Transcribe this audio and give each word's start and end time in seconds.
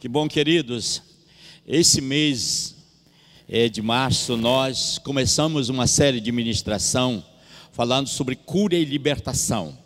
Que 0.00 0.06
bom, 0.06 0.28
queridos. 0.28 1.02
Esse 1.66 2.00
mês 2.00 2.76
é, 3.48 3.68
de 3.68 3.82
março 3.82 4.36
nós 4.36 4.96
começamos 4.96 5.68
uma 5.70 5.88
série 5.88 6.20
de 6.20 6.30
ministração 6.30 7.24
falando 7.72 8.06
sobre 8.06 8.36
cura 8.36 8.76
e 8.76 8.84
libertação. 8.84 9.76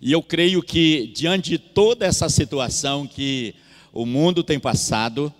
E 0.00 0.12
eu 0.12 0.22
creio 0.22 0.62
que 0.62 1.08
diante 1.08 1.50
de 1.50 1.58
toda 1.58 2.06
essa 2.06 2.28
situação 2.28 3.08
que 3.08 3.52
o 3.92 4.06
mundo 4.06 4.44
tem 4.44 4.60
passado 4.60 5.34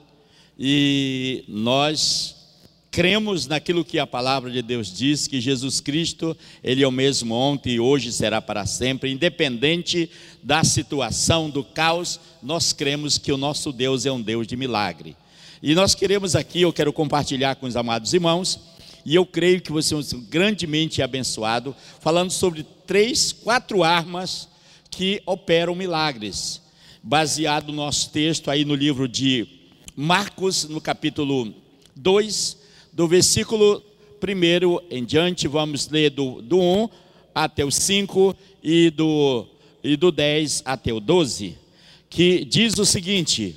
e 0.58 1.44
nós 1.46 2.39
cremos 2.90 3.46
naquilo 3.46 3.84
que 3.84 3.98
a 3.98 4.06
palavra 4.06 4.50
de 4.50 4.60
Deus 4.62 4.92
diz, 4.92 5.26
que 5.26 5.40
Jesus 5.40 5.80
Cristo, 5.80 6.36
Ele 6.62 6.82
é 6.82 6.88
o 6.88 6.92
mesmo 6.92 7.34
ontem 7.34 7.74
e 7.74 7.80
hoje 7.80 8.12
será 8.12 8.42
para 8.42 8.66
sempre, 8.66 9.12
independente 9.12 10.10
da 10.42 10.64
situação, 10.64 11.48
do 11.48 11.62
caos, 11.62 12.18
nós 12.42 12.72
cremos 12.72 13.16
que 13.16 13.32
o 13.32 13.36
nosso 13.36 13.72
Deus 13.72 14.06
é 14.06 14.12
um 14.12 14.20
Deus 14.20 14.46
de 14.46 14.56
milagre. 14.56 15.16
E 15.62 15.74
nós 15.74 15.94
queremos 15.94 16.34
aqui, 16.34 16.62
eu 16.62 16.72
quero 16.72 16.92
compartilhar 16.92 17.54
com 17.54 17.66
os 17.66 17.76
amados 17.76 18.12
irmãos, 18.12 18.58
e 19.04 19.14
eu 19.14 19.24
creio 19.24 19.60
que 19.60 19.72
você 19.72 19.94
é 19.94 20.00
grandemente 20.28 21.00
abençoado, 21.00 21.74
falando 22.00 22.30
sobre 22.30 22.64
três, 22.86 23.32
quatro 23.32 23.84
armas 23.84 24.48
que 24.90 25.22
operam 25.24 25.74
milagres, 25.74 26.60
baseado 27.02 27.68
no 27.68 27.74
nosso 27.74 28.10
texto 28.10 28.50
aí 28.50 28.64
no 28.64 28.74
livro 28.74 29.06
de 29.06 29.46
Marcos, 29.94 30.64
no 30.68 30.80
capítulo 30.80 31.54
2, 31.94 32.59
do 32.92 33.06
versículo 33.06 33.82
1 34.22 34.80
em 34.90 35.04
diante, 35.04 35.48
vamos 35.48 35.88
ler 35.88 36.10
do, 36.10 36.42
do 36.42 36.60
1 36.60 36.88
até 37.34 37.64
o 37.64 37.70
5 37.70 38.36
e 38.62 38.90
do, 38.90 39.46
e 39.82 39.96
do 39.96 40.10
10 40.10 40.62
até 40.64 40.92
o 40.92 41.00
12, 41.00 41.56
que 42.08 42.44
diz 42.44 42.76
o 42.78 42.84
seguinte: 42.84 43.56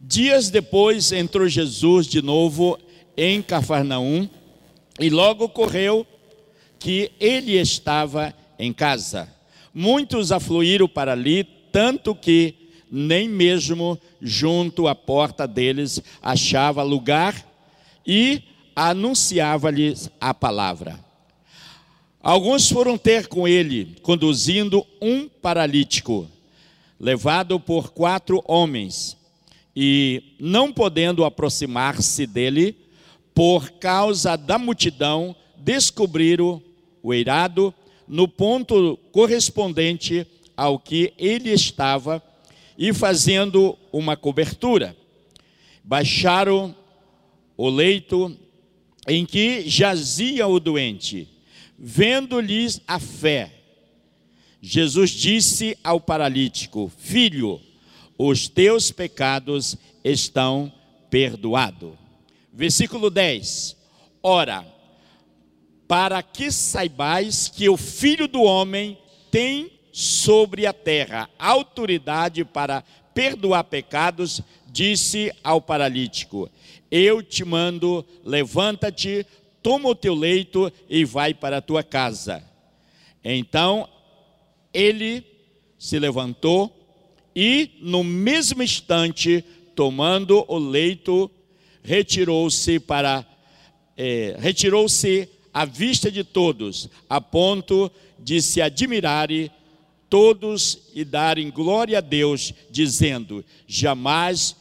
Dias 0.00 0.50
depois 0.50 1.12
entrou 1.12 1.48
Jesus 1.48 2.06
de 2.06 2.20
novo 2.20 2.78
em 3.16 3.40
Cafarnaum, 3.40 4.28
e 4.98 5.10
logo 5.10 5.44
ocorreu 5.44 6.06
que 6.78 7.10
ele 7.20 7.52
estava 7.52 8.34
em 8.58 8.72
casa. 8.72 9.32
Muitos 9.72 10.32
afluíram 10.32 10.88
para 10.88 11.12
ali, 11.12 11.44
tanto 11.72 12.14
que 12.14 12.54
nem 12.90 13.28
mesmo 13.28 13.98
junto 14.20 14.86
à 14.86 14.94
porta 14.94 15.48
deles 15.48 16.00
achava 16.22 16.82
lugar 16.82 17.53
e 18.06 18.42
anunciava-lhes 18.74 20.10
a 20.20 20.34
palavra. 20.34 20.98
Alguns 22.22 22.70
foram 22.70 22.96
ter 22.96 23.26
com 23.26 23.46
ele, 23.46 23.96
conduzindo 24.02 24.84
um 25.00 25.28
paralítico, 25.28 26.26
levado 26.98 27.60
por 27.60 27.90
quatro 27.90 28.42
homens, 28.46 29.16
e 29.76 30.34
não 30.38 30.72
podendo 30.72 31.24
aproximar-se 31.24 32.26
dele, 32.26 32.76
por 33.34 33.70
causa 33.72 34.36
da 34.36 34.58
multidão, 34.58 35.34
descobriram 35.56 36.62
o 37.02 37.12
eirado 37.12 37.74
no 38.06 38.28
ponto 38.28 38.98
correspondente 39.10 40.26
ao 40.56 40.78
que 40.78 41.12
ele 41.18 41.50
estava 41.50 42.22
e 42.78 42.92
fazendo 42.92 43.76
uma 43.92 44.16
cobertura. 44.16 44.96
Baixaram 45.82 46.74
o 47.56 47.68
leito 47.68 48.36
em 49.06 49.24
que 49.24 49.68
jazia 49.68 50.46
o 50.46 50.58
doente. 50.58 51.28
Vendo-lhes 51.78 52.80
a 52.86 52.98
fé, 52.98 53.52
Jesus 54.60 55.10
disse 55.10 55.76
ao 55.82 56.00
paralítico: 56.00 56.90
Filho, 56.96 57.60
os 58.16 58.48
teus 58.48 58.90
pecados 58.90 59.76
estão 60.02 60.72
perdoados. 61.10 61.92
Versículo 62.52 63.10
10: 63.10 63.76
Ora, 64.22 64.64
para 65.86 66.22
que 66.22 66.50
saibais 66.50 67.48
que 67.48 67.68
o 67.68 67.76
Filho 67.76 68.26
do 68.26 68.42
Homem 68.42 68.96
tem 69.30 69.70
sobre 69.92 70.66
a 70.66 70.72
terra 70.72 71.28
autoridade 71.38 72.44
para 72.44 72.82
perdoar 73.12 73.64
pecados, 73.64 74.40
disse 74.66 75.32
ao 75.42 75.60
paralítico: 75.60 76.50
Eu 76.96 77.20
te 77.24 77.44
mando, 77.44 78.06
levanta-te, 78.24 79.26
toma 79.60 79.88
o 79.88 79.96
teu 79.96 80.14
leito 80.14 80.72
e 80.88 81.04
vai 81.04 81.34
para 81.34 81.56
a 81.56 81.60
tua 81.60 81.82
casa. 81.82 82.40
Então 83.24 83.88
ele 84.72 85.26
se 85.76 85.98
levantou 85.98 86.72
e, 87.34 87.72
no 87.80 88.04
mesmo 88.04 88.62
instante, 88.62 89.44
tomando 89.74 90.44
o 90.46 90.56
leito, 90.56 91.28
retirou-se 91.82 92.78
para 92.78 93.26
é, 93.96 94.36
retirou-se 94.38 95.28
à 95.52 95.64
vista 95.64 96.12
de 96.12 96.22
todos, 96.22 96.88
a 97.10 97.20
ponto 97.20 97.90
de 98.20 98.40
se 98.40 98.62
admirarem 98.62 99.50
todos 100.08 100.78
e 100.94 101.04
darem 101.04 101.50
glória 101.50 101.98
a 101.98 102.00
Deus, 102.00 102.54
dizendo: 102.70 103.44
jamais 103.66 104.54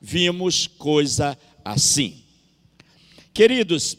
vimos 0.00 0.66
coisa 0.66 1.36
assim. 1.64 2.22
Queridos, 3.32 3.96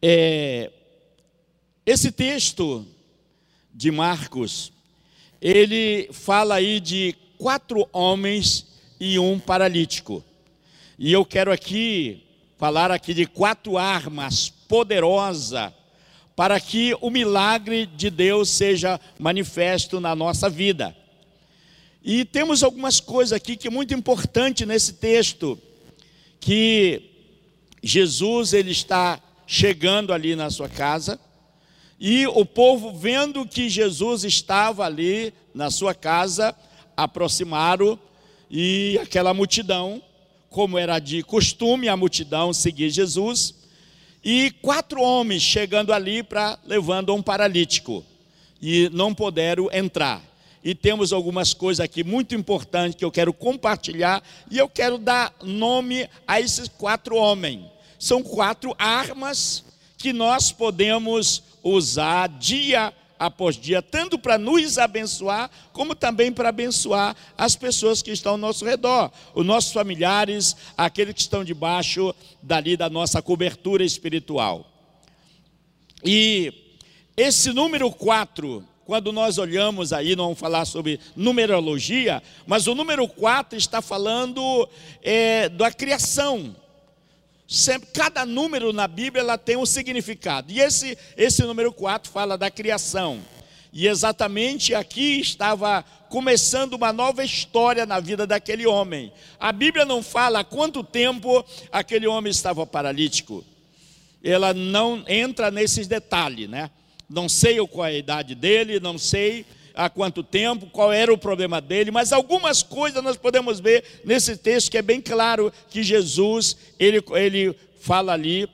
é, 0.00 0.70
esse 1.84 2.12
texto 2.12 2.86
de 3.72 3.90
Marcos, 3.90 4.72
ele 5.40 6.08
fala 6.12 6.56
aí 6.56 6.80
de 6.80 7.14
quatro 7.36 7.88
homens 7.92 8.66
e 9.00 9.18
um 9.18 9.38
paralítico. 9.38 10.24
E 10.98 11.12
eu 11.12 11.24
quero 11.24 11.52
aqui 11.52 12.24
falar 12.56 12.90
aqui 12.90 13.14
de 13.14 13.24
quatro 13.24 13.78
armas 13.78 14.50
poderosas 14.50 15.72
para 16.34 16.60
que 16.60 16.96
o 17.00 17.10
milagre 17.10 17.86
de 17.86 18.10
Deus 18.10 18.48
seja 18.48 19.00
manifesto 19.18 19.98
na 19.98 20.14
nossa 20.14 20.48
vida. 20.50 20.96
E 22.02 22.24
temos 22.24 22.62
algumas 22.62 23.00
coisas 23.00 23.32
aqui 23.32 23.56
que 23.56 23.66
é 23.66 23.70
muito 23.70 23.92
importante 23.92 24.64
nesse 24.64 24.94
texto, 24.94 25.58
que 26.40 27.02
Jesus 27.82 28.52
ele 28.52 28.70
está 28.70 29.20
chegando 29.46 30.12
ali 30.12 30.36
na 30.36 30.50
sua 30.50 30.68
casa, 30.68 31.18
e 32.00 32.26
o 32.26 32.44
povo 32.44 32.92
vendo 32.92 33.46
que 33.46 33.68
Jesus 33.68 34.24
estava 34.24 34.84
ali 34.84 35.32
na 35.54 35.70
sua 35.70 35.94
casa, 35.94 36.54
aproximaram 36.96 37.98
e 38.50 38.98
aquela 39.02 39.34
multidão, 39.34 40.02
como 40.50 40.78
era 40.78 40.98
de 40.98 41.22
costume 41.22 41.88
a 41.88 41.96
multidão 41.96 42.52
seguir 42.52 42.90
Jesus, 42.90 43.54
e 44.24 44.50
quatro 44.62 45.00
homens 45.00 45.42
chegando 45.42 45.92
ali 45.92 46.22
para 46.22 46.58
levando 46.64 47.14
um 47.14 47.22
paralítico 47.22 48.04
e 48.60 48.90
não 48.92 49.14
puderam 49.14 49.68
entrar. 49.72 50.22
E 50.62 50.74
temos 50.74 51.12
algumas 51.12 51.54
coisas 51.54 51.80
aqui 51.80 52.02
muito 52.02 52.34
importantes 52.34 52.96
que 52.96 53.04
eu 53.04 53.10
quero 53.10 53.32
compartilhar 53.32 54.22
e 54.50 54.58
eu 54.58 54.68
quero 54.68 54.98
dar 54.98 55.32
nome 55.42 56.08
a 56.26 56.40
esses 56.40 56.68
quatro 56.68 57.16
homens. 57.16 57.64
São 57.98 58.22
quatro 58.22 58.74
armas 58.78 59.64
que 59.96 60.12
nós 60.12 60.52
podemos 60.52 61.42
usar 61.62 62.28
dia 62.28 62.92
após 63.18 63.56
dia, 63.56 63.82
tanto 63.82 64.18
para 64.18 64.38
nos 64.38 64.78
abençoar, 64.78 65.50
como 65.72 65.94
também 65.94 66.32
para 66.32 66.50
abençoar 66.50 67.16
as 67.36 67.56
pessoas 67.56 68.00
que 68.00 68.12
estão 68.12 68.32
ao 68.32 68.38
nosso 68.38 68.64
redor, 68.64 69.10
os 69.34 69.44
nossos 69.44 69.72
familiares, 69.72 70.56
aqueles 70.76 71.14
que 71.14 71.20
estão 71.20 71.42
debaixo 71.42 72.14
dali 72.40 72.76
da 72.76 72.88
nossa 72.88 73.20
cobertura 73.20 73.84
espiritual. 73.84 74.70
E 76.04 76.52
esse 77.16 77.52
número 77.52 77.90
4, 77.90 78.64
quando 78.88 79.12
nós 79.12 79.36
olhamos 79.36 79.92
aí, 79.92 80.16
não 80.16 80.24
vamos 80.24 80.38
falar 80.38 80.64
sobre 80.64 80.98
numerologia, 81.14 82.22
mas 82.46 82.66
o 82.66 82.74
número 82.74 83.06
4 83.06 83.58
está 83.58 83.82
falando 83.82 84.66
é, 85.02 85.50
da 85.50 85.70
criação 85.70 86.56
sempre, 87.46 87.90
cada 87.92 88.24
número 88.24 88.72
na 88.72 88.88
Bíblia 88.88 89.20
ela 89.20 89.36
tem 89.36 89.58
um 89.58 89.66
significado. 89.66 90.50
E 90.50 90.60
esse, 90.60 90.96
esse 91.18 91.42
número 91.42 91.70
4 91.70 92.10
fala 92.10 92.38
da 92.38 92.50
criação. 92.50 93.20
E 93.74 93.86
exatamente 93.86 94.74
aqui 94.74 95.20
estava 95.20 95.84
começando 96.08 96.72
uma 96.72 96.90
nova 96.90 97.22
história 97.22 97.84
na 97.84 98.00
vida 98.00 98.26
daquele 98.26 98.66
homem. 98.66 99.12
A 99.38 99.52
Bíblia 99.52 99.84
não 99.84 100.02
fala 100.02 100.40
há 100.40 100.44
quanto 100.44 100.82
tempo 100.82 101.44
aquele 101.70 102.06
homem 102.06 102.30
estava 102.30 102.66
paralítico. 102.66 103.44
Ela 104.24 104.54
não 104.54 105.04
entra 105.06 105.50
nesses 105.50 105.86
detalhes, 105.86 106.48
né? 106.48 106.70
Não 107.08 107.28
sei 107.28 107.64
qual 107.66 107.86
é 107.86 107.90
a 107.90 107.98
idade 107.98 108.34
dele, 108.34 108.78
não 108.78 108.98
sei 108.98 109.46
há 109.74 109.88
quanto 109.88 110.22
tempo, 110.22 110.66
qual 110.66 110.92
era 110.92 111.12
o 111.12 111.16
problema 111.16 111.60
dele, 111.60 111.92
mas 111.92 112.12
algumas 112.12 112.64
coisas 112.64 113.02
nós 113.02 113.16
podemos 113.16 113.60
ver 113.60 113.84
nesse 114.04 114.36
texto 114.36 114.70
que 114.70 114.76
é 114.76 114.82
bem 114.82 115.00
claro 115.00 115.52
que 115.70 115.84
Jesus, 115.84 116.56
ele, 116.80 117.00
ele 117.12 117.56
fala 117.80 118.12
ali, 118.12 118.48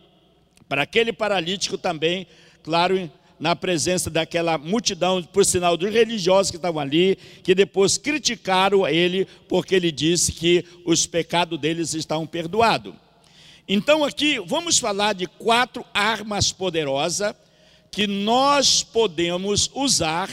para 0.69 0.83
aquele 0.83 1.13
paralítico 1.13 1.79
também, 1.79 2.27
claro, 2.63 3.11
na 3.41 3.57
presença 3.57 4.11
daquela 4.11 4.59
multidão, 4.59 5.23
por 5.23 5.45
sinal 5.45 5.77
dos 5.77 5.91
religiosos 5.91 6.51
que 6.51 6.57
estavam 6.57 6.81
ali, 6.81 7.17
que 7.43 7.55
depois 7.55 7.99
criticaram 7.99 8.87
ele 8.87 9.27
porque 9.49 9.75
ele 9.75 9.91
disse 9.91 10.31
que 10.31 10.65
os 10.85 11.07
pecados 11.07 11.59
deles 11.59 11.95
estavam 11.95 12.27
perdoados. 12.27 12.95
Então 13.67 14.05
aqui 14.05 14.39
vamos 14.47 14.79
falar 14.79 15.15
de 15.15 15.27
quatro 15.27 15.85
armas 15.93 16.53
poderosas 16.53 17.35
que 17.95 18.09
nós 18.09 18.83
podemos 18.83 19.71
usar 19.73 20.29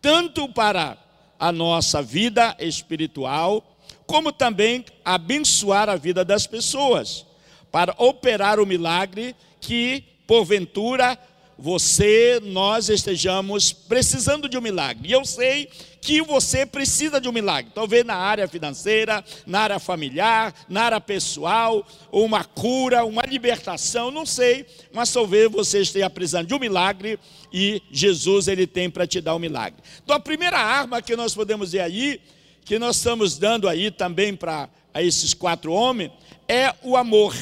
tanto 0.00 0.48
para 0.48 0.96
a 1.38 1.52
nossa 1.52 2.00
vida 2.00 2.56
espiritual, 2.58 3.76
como 4.06 4.32
também 4.32 4.84
abençoar 5.04 5.90
a 5.90 5.96
vida 5.96 6.24
das 6.24 6.46
pessoas, 6.46 7.26
para 7.70 7.94
operar 7.98 8.58
o 8.58 8.64
milagre 8.64 9.36
que 9.60 10.02
porventura 10.26 11.18
você, 11.58 12.40
nós 12.42 12.88
estejamos 12.88 13.72
precisando 13.72 14.48
de 14.48 14.58
um 14.58 14.60
milagre. 14.60 15.08
E 15.08 15.12
eu 15.12 15.24
sei 15.24 15.68
que 16.00 16.20
você 16.22 16.66
precisa 16.66 17.20
de 17.20 17.28
um 17.28 17.32
milagre. 17.32 17.72
Talvez 17.74 18.04
na 18.04 18.14
área 18.14 18.46
financeira, 18.46 19.24
na 19.46 19.60
área 19.60 19.78
familiar, 19.78 20.54
na 20.68 20.82
área 20.82 21.00
pessoal, 21.00 21.86
uma 22.12 22.44
cura, 22.44 23.04
uma 23.04 23.22
libertação, 23.22 24.10
não 24.10 24.26
sei. 24.26 24.66
Mas 24.92 25.12
talvez 25.12 25.50
você 25.50 25.80
esteja 25.80 26.10
precisando 26.10 26.46
de 26.46 26.54
um 26.54 26.58
milagre 26.58 27.18
e 27.52 27.82
Jesus 27.90 28.48
ele 28.48 28.66
tem 28.66 28.90
para 28.90 29.06
te 29.06 29.20
dar 29.20 29.34
um 29.34 29.38
milagre. 29.38 29.82
Então 30.04 30.14
a 30.14 30.20
primeira 30.20 30.58
arma 30.58 31.00
que 31.00 31.16
nós 31.16 31.34
podemos 31.34 31.72
ver 31.72 31.80
aí, 31.80 32.20
que 32.64 32.78
nós 32.78 32.96
estamos 32.96 33.38
dando 33.38 33.68
aí 33.68 33.90
também 33.90 34.36
para 34.36 34.68
esses 34.94 35.32
quatro 35.32 35.72
homens, 35.72 36.12
é 36.46 36.74
o 36.82 36.96
amor. 36.96 37.34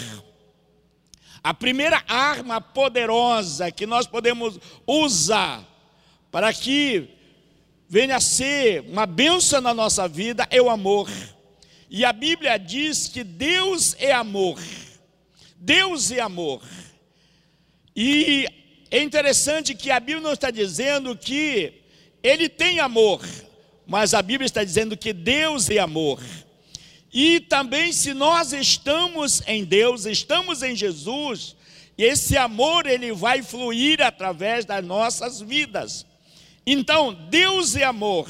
A 1.45 1.53
primeira 1.53 2.03
arma 2.09 2.59
poderosa 2.59 3.71
que 3.71 3.85
nós 3.85 4.07
podemos 4.07 4.59
usar 4.87 5.63
para 6.31 6.55
que 6.55 7.11
venha 7.87 8.17
a 8.17 8.21
ser 8.21 8.81
uma 8.81 9.05
bênção 9.05 9.61
na 9.61 9.75
nossa 9.75 10.09
vida 10.09 10.49
é 10.51 10.63
o 10.63 10.71
amor. 10.71 11.11
E 11.91 12.03
a 12.03 12.15
Bíblia 12.15 12.57
diz 12.57 13.09
que 13.09 13.23
Deus 13.23 13.95
é 13.99 14.11
amor. 14.11 14.59
Deus 15.55 16.11
é 16.11 16.21
amor. 16.21 16.63
E 17.95 18.49
é 18.91 19.03
interessante 19.03 19.75
que 19.75 19.91
a 19.91 20.01
Bíblia 20.01 20.23
não 20.23 20.33
está 20.33 20.51
dizendo 20.51 21.15
que 21.15 21.75
Ele 22.23 22.49
tem 22.49 22.81
amor, 22.81 23.21
mas 23.87 24.15
a 24.15 24.23
Bíblia 24.23 24.47
está 24.47 24.65
dizendo 24.65 24.97
que 24.97 25.13
Deus 25.13 25.69
é 25.69 25.79
amor. 25.79 26.23
E 27.17 27.39
também, 27.39 27.93
se 27.93 28.13
nós 28.13 28.53
estamos 28.53 29.41
em 29.47 29.65
Deus, 29.65 30.05
estamos 30.05 30.65
em 30.65 30.75
Jesus, 30.75 31.55
esse 31.97 32.37
amor 32.37 32.87
ele 32.87 33.13
vai 33.13 33.41
fluir 33.41 34.03
através 34.03 34.65
das 34.65 34.85
nossas 34.85 35.41
vidas. 35.41 36.05
Então, 36.67 37.15
Deus 37.31 37.77
é 37.77 37.85
amor. 37.85 38.29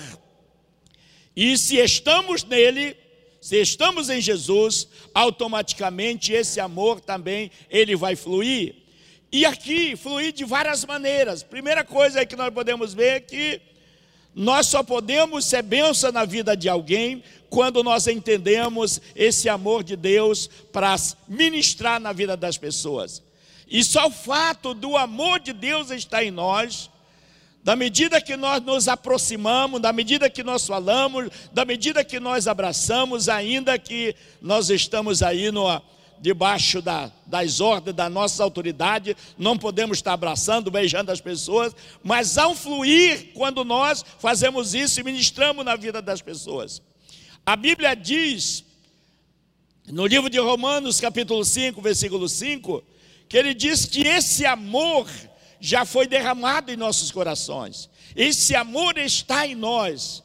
E 1.35 1.57
se 1.57 1.79
estamos 1.79 2.45
nele, 2.45 2.95
se 3.41 3.59
estamos 3.59 4.11
em 4.11 4.21
Jesus, 4.21 4.87
automaticamente 5.15 6.35
esse 6.35 6.61
amor 6.61 7.01
também 7.01 7.51
ele 7.71 7.97
vai 7.97 8.15
fluir. 8.15 8.75
E 9.33 9.47
aqui 9.47 9.97
fluir 9.97 10.31
de 10.31 10.45
várias 10.45 10.85
maneiras. 10.85 11.43
Primeira 11.43 11.85
coisa 11.85 12.27
que 12.27 12.37
nós 12.37 12.53
podemos 12.53 12.93
ver 12.93 13.17
é 13.17 13.21
que 13.21 13.63
nós 14.35 14.67
só 14.67 14.83
podemos 14.83 15.45
ser 15.45 15.63
bênção 15.63 16.11
na 16.11 16.25
vida 16.25 16.57
de 16.57 16.69
alguém 16.69 17.23
quando 17.49 17.85
nós 17.85 18.09
entendemos 18.09 19.01
esse 19.15 19.49
amor 19.49 19.85
de 19.85 19.95
Deus 19.95 20.51
para 20.73 20.97
ministrar 21.29 22.01
na 22.01 22.13
vida 22.13 22.37
das 22.37 22.59
pessoas. 22.59 23.23
E 23.69 23.83
só 23.85 24.09
o 24.09 24.11
fato 24.11 24.75
do 24.75 24.97
amor 24.97 25.39
de 25.39 25.53
Deus 25.53 25.91
estar 25.91 26.25
em 26.25 26.33
nós, 26.33 26.91
da 27.63 27.77
medida 27.77 28.21
que 28.21 28.37
nós 28.37 28.61
nos 28.61 28.89
aproximamos, 28.89 29.81
da 29.81 29.93
medida 29.93 30.29
que 30.29 30.43
nós 30.43 30.67
falamos, 30.67 31.31
da 31.53 31.65
medida 31.65 32.05
que 32.05 32.19
nós 32.19 32.49
abraçamos, 32.49 33.29
ainda 33.29 33.79
que 33.79 34.15
nós 34.43 34.69
estamos 34.69 35.23
aí 35.23 35.51
no, 35.51 35.81
debaixo 36.21 36.81
da, 36.81 37.11
das 37.27 37.61
ordens 37.61 37.95
da 37.95 38.09
nossa 38.09 38.43
autoridade, 38.43 39.17
não 39.37 39.59
podemos 39.59 39.99
estar 39.99 40.13
abraçando, 40.13 40.71
beijando 40.71 41.13
as 41.13 41.21
pessoas, 41.21 41.75
mas 42.03 42.39
há 42.39 42.49
um 42.49 42.55
fluir 42.55 43.33
quando 43.35 43.65
nós 43.65 44.05
fazemos 44.19 44.75
isso 44.75 45.01
e 45.01 45.05
ministramos 45.05 45.65
na 45.65 45.77
vida 45.77 46.01
das 46.01 46.23
pessoas. 46.23 46.83
A 47.45 47.57
Bíblia 47.57 47.95
diz, 47.95 48.65
no 49.87 50.07
livro 50.07 50.31
de 50.31 50.39
Romanos, 50.39 51.01
capítulo 51.01 51.45
5, 51.45 51.81
versículo 51.83 52.29
5, 52.29 52.83
que 53.29 53.37
ele 53.37 53.53
diz 53.53 53.85
que 53.85 54.07
esse 54.07 54.47
amor 54.47 55.07
já 55.61 55.85
foi 55.85 56.07
derramado 56.07 56.73
em 56.73 56.77
nossos 56.77 57.11
corações, 57.11 57.91
esse 58.17 58.55
amor 58.55 58.97
está 58.97 59.47
em 59.47 59.55
nós. 59.55 60.23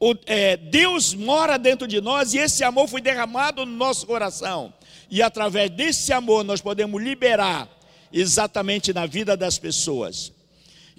O, 0.00 0.14
é, 0.26 0.56
Deus 0.56 1.12
mora 1.12 1.58
dentro 1.58 1.88
de 1.88 2.00
nós 2.00 2.32
e 2.32 2.38
esse 2.38 2.62
amor 2.62 2.86
foi 2.86 3.00
derramado 3.00 3.66
no 3.66 3.72
nosso 3.72 4.06
coração 4.06 4.72
e 5.10 5.22
através 5.22 5.70
desse 5.70 6.12
amor 6.12 6.44
nós 6.44 6.60
podemos 6.60 7.02
liberar 7.02 7.68
exatamente 8.12 8.92
na 8.92 9.06
vida 9.06 9.36
das 9.36 9.58
pessoas. 9.58 10.32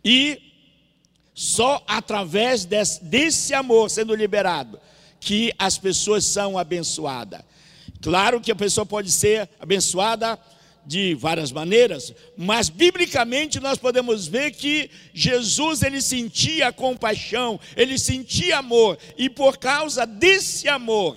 E 0.04 0.42
só 1.34 1.84
através 1.88 2.66
desse, 2.66 3.04
desse 3.04 3.54
amor 3.54 3.90
sendo 3.90 4.14
liberado 4.14 4.80
que 5.20 5.54
as 5.58 5.78
pessoas 5.78 6.26
são 6.26 6.58
abençoadas. 6.58 7.42
Claro 8.02 8.40
que 8.40 8.52
a 8.52 8.56
pessoa 8.56 8.86
pode 8.86 9.12
ser 9.12 9.50
abençoada 9.60 10.40
de 10.86 11.14
várias 11.14 11.52
maneiras, 11.52 12.14
mas 12.36 12.70
biblicamente 12.70 13.60
nós 13.60 13.78
podemos 13.78 14.28
ver 14.28 14.52
que 14.52 14.90
Jesus 15.14 15.84
ele 15.84 16.02
sentia 16.02 16.74
compaixão, 16.74 17.60
ele 17.76 18.00
sentia 18.00 18.58
amor, 18.58 18.98
e 19.18 19.30
por 19.30 19.58
causa 19.58 20.06
desse 20.06 20.68
amor, 20.68 21.16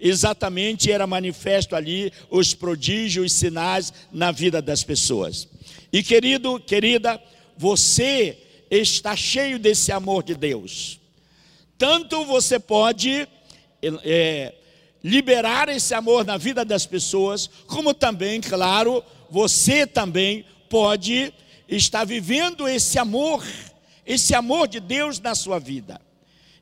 exatamente 0.00 0.90
era 0.90 1.06
manifesto 1.06 1.74
ali 1.74 2.12
os 2.30 2.54
prodígios, 2.54 3.26
os 3.26 3.32
sinais 3.32 3.92
na 4.12 4.30
vida 4.30 4.60
das 4.60 4.84
pessoas. 4.84 5.48
E 5.92 6.02
querido, 6.02 6.60
querida, 6.60 7.22
você 7.56 8.38
está 8.70 9.16
cheio 9.16 9.58
desse 9.58 9.92
amor 9.92 10.22
de 10.22 10.34
Deus. 10.34 11.00
Tanto 11.78 12.24
você 12.24 12.58
pode 12.58 13.28
é, 13.82 14.54
liberar 15.02 15.68
esse 15.68 15.94
amor 15.94 16.24
na 16.24 16.36
vida 16.36 16.64
das 16.64 16.86
pessoas, 16.86 17.48
como 17.66 17.94
também, 17.94 18.40
claro, 18.40 19.04
você 19.30 19.86
também 19.86 20.44
pode 20.68 21.32
estar 21.68 22.04
vivendo 22.04 22.68
esse 22.68 22.98
amor, 22.98 23.44
esse 24.04 24.34
amor 24.34 24.68
de 24.68 24.80
Deus 24.80 25.20
na 25.20 25.34
sua 25.34 25.58
vida. 25.58 26.00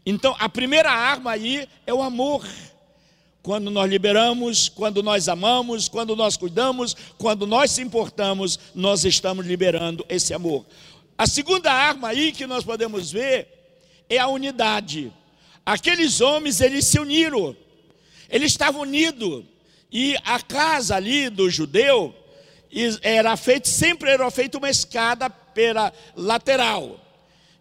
Então, 0.05 0.37
a 0.39 0.49
primeira 0.49 0.91
arma 0.91 1.33
aí 1.33 1.69
é 1.87 1.95
o 1.95 2.03
amor. 2.03 2.47
Quando 3.45 3.71
nós 3.71 3.91
liberamos, 3.91 4.71
quando 4.71 5.03
nós 5.03 5.29
amamos, 5.29 5.87
quando 5.87 6.17
nós 6.17 6.35
cuidamos, 6.35 6.97
quando 7.19 7.47
nós 7.47 7.73
se 7.73 7.83
importamos, 7.83 8.59
nós 8.75 9.05
estamos 9.05 9.45
liberando 9.45 10.03
esse 10.09 10.33
amor. 10.33 10.65
A 11.19 11.27
segunda 11.27 11.71
arma 11.71 12.09
aí 12.09 12.33
que 12.33 12.47
nós 12.47 12.65
podemos 12.65 13.13
ver 13.13 13.47
é 14.09 14.17
a 14.17 14.29
unidade. 14.29 15.13
Aqueles 15.65 16.23
homens, 16.23 16.63
eles 16.63 16.87
se 16.87 16.99
uniram. 16.99 17.55
Eles 18.31 18.51
estavam 18.51 18.81
unidos. 18.81 19.45
E 19.93 20.17
a 20.25 20.41
casa 20.41 20.97
ali 20.97 21.29
do 21.29 21.51
judeu 21.51 22.15
era 23.03 23.37
feita, 23.37 23.69
sempre 23.69 24.11
era 24.11 24.31
feita 24.31 24.57
uma 24.57 24.71
escada 24.71 25.29
pela 25.29 25.93
lateral. 26.17 26.99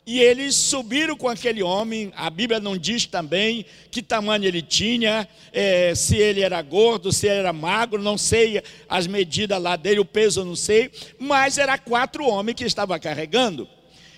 E 0.06 0.20
eles 0.20 0.56
subiram 0.56 1.16
com 1.16 1.30
aquele 1.30 1.64
homem, 1.64 2.12
a 2.18 2.30
Bíblia 2.30 2.60
não 2.60 2.78
diz 2.78 3.06
também 3.06 3.66
que 3.90 4.02
tamanho 4.02 4.44
ele 4.44 4.62
tinha, 4.62 5.26
é, 5.54 5.96
se 5.96 6.18
ele 6.18 6.42
era 6.42 6.62
gordo, 6.62 7.14
se 7.14 7.26
ele 7.26 7.40
era 7.40 7.54
magro, 7.54 8.02
não 8.02 8.18
sei 8.18 8.62
as 8.90 9.08
medidas 9.08 9.62
lá 9.62 9.78
dele, 9.78 10.02
o 10.02 10.06
peso 10.06 10.44
não 10.44 10.58
sei, 10.58 10.92
mas 11.18 11.58
era 11.58 11.78
quatro 11.78 12.26
homens 12.26 12.56
que 12.56 12.66
estavam 12.66 13.00
carregando. 13.00 13.66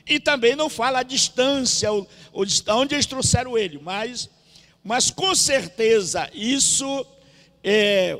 E 0.08 0.20
também 0.20 0.56
não 0.56 0.70
fala 0.70 1.00
a 1.00 1.04
distância, 1.04 1.89
onde 2.34 2.96
eles 2.96 3.06
trouxeram 3.06 3.56
ele, 3.56 3.80
mas, 3.80 4.27
mas 4.84 5.12
com 5.12 5.36
certeza 5.36 6.27
isso 6.34 7.06
é, 7.63 8.18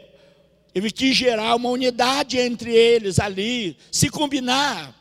teve 0.72 0.92
que 0.92 1.14
gerar 1.14 1.56
uma 1.56 1.70
unidade 1.70 2.38
entre 2.38 2.76
eles 2.76 3.20
ali, 3.20 3.76
se 3.92 4.10
combinar. 4.10 4.94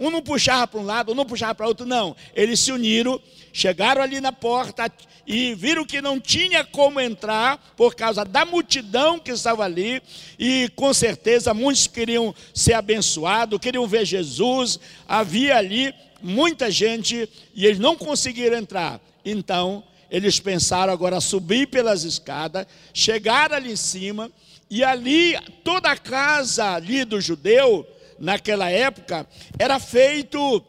Um 0.00 0.10
não 0.10 0.22
puxava 0.22 0.66
para 0.66 0.80
um 0.80 0.84
lado, 0.84 1.12
um 1.12 1.14
não 1.14 1.26
puxava 1.26 1.54
para 1.54 1.68
outro, 1.68 1.84
não. 1.84 2.16
Eles 2.34 2.58
se 2.58 2.72
uniram, 2.72 3.20
chegaram 3.52 4.00
ali 4.00 4.18
na 4.18 4.32
porta 4.32 4.90
e 5.26 5.54
viram 5.54 5.84
que 5.84 6.00
não 6.00 6.18
tinha 6.18 6.64
como 6.64 6.98
entrar 6.98 7.58
por 7.76 7.94
causa 7.94 8.24
da 8.24 8.46
multidão 8.46 9.18
que 9.18 9.30
estava 9.30 9.62
ali. 9.62 10.02
E 10.38 10.70
com 10.74 10.94
certeza 10.94 11.52
muitos 11.52 11.86
queriam 11.86 12.34
ser 12.54 12.72
abençoados, 12.72 13.58
queriam 13.60 13.86
ver 13.86 14.06
Jesus. 14.06 14.80
Havia 15.06 15.58
ali 15.58 15.94
muita 16.22 16.70
gente 16.70 17.28
e 17.54 17.66
eles 17.66 17.78
não 17.78 17.94
conseguiram 17.94 18.56
entrar. 18.56 18.98
Então, 19.22 19.84
eles 20.10 20.40
pensaram 20.40 20.92
agora 20.92 21.20
subir 21.20 21.66
pelas 21.66 22.04
escadas, 22.04 22.66
chegar 22.94 23.52
ali 23.52 23.72
em 23.72 23.76
cima, 23.76 24.32
e 24.70 24.82
ali 24.82 25.36
toda 25.62 25.90
a 25.90 25.96
casa 25.96 26.72
ali 26.72 27.04
do 27.04 27.20
judeu 27.20 27.86
naquela 28.20 28.70
época, 28.70 29.26
era 29.58 29.80
feito 29.80 30.64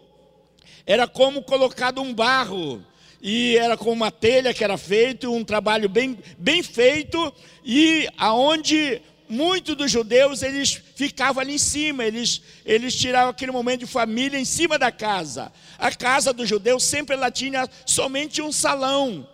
Era 0.85 1.07
como 1.07 1.43
colocado 1.43 2.01
um 2.01 2.13
barro 2.13 2.83
e 3.21 3.55
era 3.57 3.77
com 3.77 3.91
uma 3.91 4.09
telha 4.09 4.53
que 4.53 4.63
era 4.63 4.77
feito, 4.77 5.31
um 5.31 5.43
trabalho 5.43 5.87
bem, 5.87 6.17
bem 6.39 6.63
feito, 6.63 7.31
e 7.63 8.07
aonde 8.17 8.99
muitos 9.29 9.75
dos 9.75 9.91
judeus 9.91 10.41
eles 10.41 10.81
ficavam 10.95 11.41
ali 11.41 11.53
em 11.53 11.59
cima, 11.59 12.03
eles, 12.03 12.41
eles 12.65 12.95
tiravam 12.95 13.29
aquele 13.29 13.51
momento 13.51 13.81
de 13.81 13.85
família 13.85 14.39
em 14.39 14.45
cima 14.45 14.77
da 14.77 14.91
casa. 14.91 15.51
A 15.77 15.91
casa 15.91 16.33
dos 16.33 16.49
judeus 16.49 16.83
sempre 16.83 17.15
ela 17.15 17.29
tinha 17.29 17.69
somente 17.85 18.41
um 18.41 18.51
salão. 18.51 19.27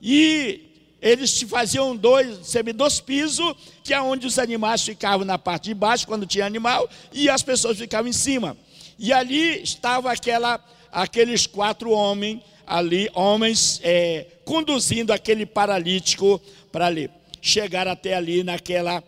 E 0.00 0.71
eles 1.02 1.42
faziam 1.42 1.96
dois, 1.96 2.46
sempre 2.46 2.72
dois 2.72 3.00
pisos, 3.00 3.54
que 3.82 3.92
é 3.92 4.00
onde 4.00 4.24
os 4.24 4.38
animais 4.38 4.82
ficavam 4.82 5.26
na 5.26 5.36
parte 5.36 5.64
de 5.64 5.74
baixo, 5.74 6.06
quando 6.06 6.24
tinha 6.24 6.46
animal, 6.46 6.88
e 7.12 7.28
as 7.28 7.42
pessoas 7.42 7.76
ficavam 7.76 8.08
em 8.08 8.12
cima. 8.12 8.56
E 8.96 9.12
ali 9.12 9.60
estava 9.62 10.12
aquela, 10.12 10.64
aqueles 10.92 11.44
quatro 11.44 11.90
homens, 11.90 12.40
ali, 12.64 13.10
homens 13.14 13.80
é, 13.82 14.26
conduzindo 14.44 15.12
aquele 15.12 15.44
paralítico 15.44 16.40
para 16.70 16.86
ali. 16.86 17.10
Chegar 17.40 17.88
até 17.88 18.14
ali 18.14 18.44
naquela 18.44 19.02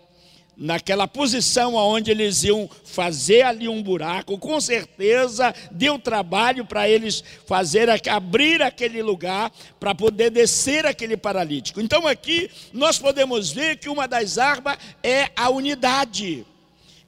naquela 0.56 1.08
posição 1.08 1.74
onde 1.74 2.10
eles 2.10 2.44
iam 2.44 2.68
fazer 2.84 3.42
ali 3.42 3.68
um 3.68 3.82
buraco, 3.82 4.38
com 4.38 4.60
certeza 4.60 5.54
deu 5.70 5.98
trabalho 5.98 6.64
para 6.64 6.88
eles 6.88 7.22
fazer 7.46 7.88
abrir 8.08 8.62
aquele 8.62 9.02
lugar 9.02 9.52
para 9.80 9.94
poder 9.94 10.30
descer 10.30 10.86
aquele 10.86 11.16
paralítico. 11.16 11.80
Então 11.80 12.06
aqui 12.06 12.50
nós 12.72 12.98
podemos 12.98 13.50
ver 13.50 13.78
que 13.78 13.88
uma 13.88 14.06
das 14.06 14.38
armas 14.38 14.78
é 15.02 15.30
a 15.36 15.50
unidade. 15.50 16.46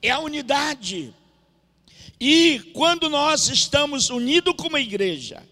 É 0.03 0.11
a 0.11 0.21
unidade. 0.21 1.15
E 2.21 2.71
quando 2.73 3.09
nós 3.09 3.49
estamos 3.49 4.11
unidos 4.11 4.55
como 4.57 4.79
igreja, 4.79 5.43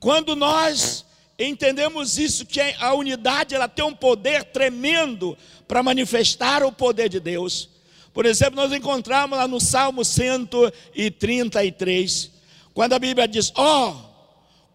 quando 0.00 0.34
nós 0.34 1.04
entendemos 1.38 2.18
isso, 2.18 2.46
que 2.46 2.60
a 2.60 2.94
unidade 2.94 3.54
ela 3.54 3.68
tem 3.68 3.84
um 3.84 3.94
poder 3.94 4.42
tremendo 4.44 5.36
para 5.66 5.82
manifestar 5.82 6.62
o 6.62 6.72
poder 6.72 7.08
de 7.08 7.18
Deus. 7.18 7.70
Por 8.12 8.26
exemplo, 8.26 8.56
nós 8.56 8.72
encontramos 8.72 9.38
lá 9.38 9.48
no 9.48 9.60
Salmo 9.60 10.04
133, 10.04 12.30
quando 12.74 12.92
a 12.92 12.98
Bíblia 12.98 13.26
diz: 13.26 13.50
Ó, 13.54 13.90
oh, 13.90 13.96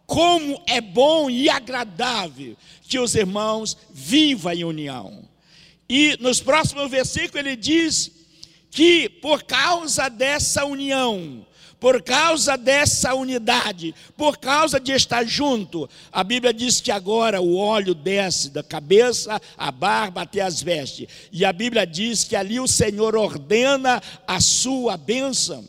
como 0.08 0.60
é 0.66 0.82
bom 0.82 1.30
e 1.30 1.48
agradável 1.50 2.58
que 2.82 2.98
os 2.98 3.14
irmãos 3.14 3.78
vivam 3.92 4.54
em 4.54 4.64
união. 4.64 5.28
E 5.90 6.18
nos 6.20 6.42
próximos 6.42 6.90
versículos 6.90 7.46
ele 7.46 7.56
diz 7.56 8.12
que 8.72 9.08
por 9.10 9.44
causa 9.44 10.10
dessa 10.10 10.66
união, 10.66 11.46
por 11.79 12.01
causa 12.01 12.57
dessa 12.57 13.13
unidade, 13.13 13.93
por 14.15 14.38
causa 14.38 14.79
de 14.79 14.91
estar 14.91 15.25
junto, 15.25 15.88
a 16.12 16.24
Bíblia 16.24 16.51
diz 16.51 16.81
que 16.81 16.91
agora 16.91 17.39
o 17.39 17.55
óleo 17.55 17.93
desce 17.93 18.50
da 18.50 18.63
cabeça, 18.63 19.39
a 19.55 19.72
barba 19.72 20.24
até 20.24 20.41
as 20.41 20.62
vestes. 20.62 21.07
E 21.31 21.46
a 21.46 21.53
Bíblia 21.53 21.86
diz 21.86 22.24
que 22.24 22.36
ali 22.36 22.60
o 22.60 22.67
Senhor 22.67 23.15
ordena 23.15 24.01
a 24.25 24.41
sua 24.41 24.98
bênção. 24.98 25.67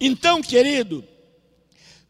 Então, 0.00 0.42
querido, 0.42 1.04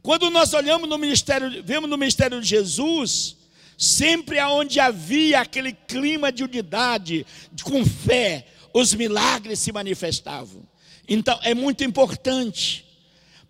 quando 0.02 0.30
nós 0.30 0.54
olhamos 0.54 0.88
no 0.88 0.96
ministério, 0.96 1.62
vemos 1.62 1.90
no 1.90 1.98
ministério 1.98 2.40
de 2.40 2.48
Jesus, 2.48 3.36
sempre 3.76 4.38
aonde 4.38 4.80
havia 4.80 5.40
aquele 5.40 5.74
clima 5.74 6.32
de 6.32 6.42
unidade, 6.42 7.26
com 7.62 7.84
fé, 7.84 8.46
os 8.72 8.94
milagres 8.94 9.58
se 9.58 9.72
manifestavam. 9.72 10.62
Então, 11.06 11.38
é 11.42 11.54
muito 11.54 11.84
importante 11.84 12.85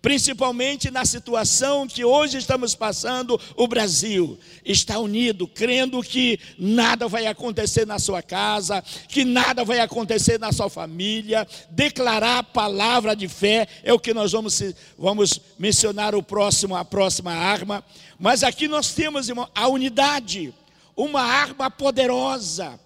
principalmente 0.07 0.89
na 0.89 1.03
situação 1.03 1.85
que 1.85 2.05
hoje 2.05 2.37
estamos 2.37 2.73
passando, 2.73 3.37
o 3.57 3.67
Brasil 3.67 4.39
está 4.63 4.97
unido, 4.99 5.45
crendo 5.45 6.01
que 6.01 6.39
nada 6.57 7.09
vai 7.09 7.27
acontecer 7.27 7.85
na 7.85 7.99
sua 7.99 8.21
casa, 8.21 8.81
que 9.09 9.25
nada 9.25 9.65
vai 9.65 9.81
acontecer 9.81 10.39
na 10.39 10.53
sua 10.53 10.69
família, 10.69 11.45
declarar 11.71 12.37
a 12.37 12.43
palavra 12.43 13.17
de 13.17 13.27
fé 13.27 13.67
é 13.83 13.91
o 13.91 13.99
que 13.99 14.13
nós 14.13 14.31
vamos, 14.31 14.63
vamos 14.97 15.41
mencionar 15.59 16.15
o 16.15 16.23
próximo, 16.23 16.73
a 16.73 16.85
próxima 16.85 17.33
arma. 17.33 17.83
Mas 18.17 18.43
aqui 18.43 18.65
nós 18.69 18.93
temos 18.93 19.27
irmão, 19.27 19.49
a 19.53 19.67
unidade, 19.67 20.53
uma 20.95 21.21
arma 21.21 21.69
poderosa 21.69 22.79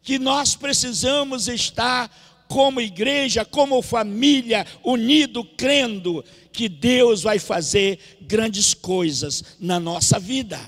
que 0.00 0.16
nós 0.16 0.54
precisamos 0.54 1.48
estar 1.48 2.08
como 2.52 2.82
igreja, 2.82 3.46
como 3.46 3.80
família, 3.80 4.66
unido, 4.84 5.42
crendo 5.42 6.22
que 6.52 6.68
Deus 6.68 7.22
vai 7.22 7.38
fazer 7.38 7.98
grandes 8.20 8.74
coisas 8.74 9.56
na 9.58 9.80
nossa 9.80 10.20
vida. 10.20 10.60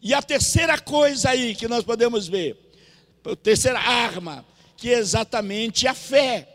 E 0.00 0.14
a 0.14 0.22
terceira 0.22 0.78
coisa 0.78 1.30
aí 1.30 1.56
que 1.56 1.66
nós 1.66 1.82
podemos 1.82 2.28
ver, 2.28 2.56
a 3.24 3.34
terceira 3.34 3.80
arma, 3.80 4.46
que 4.76 4.94
é 4.94 4.98
exatamente 4.98 5.88
a 5.88 5.94
fé. 5.94 6.48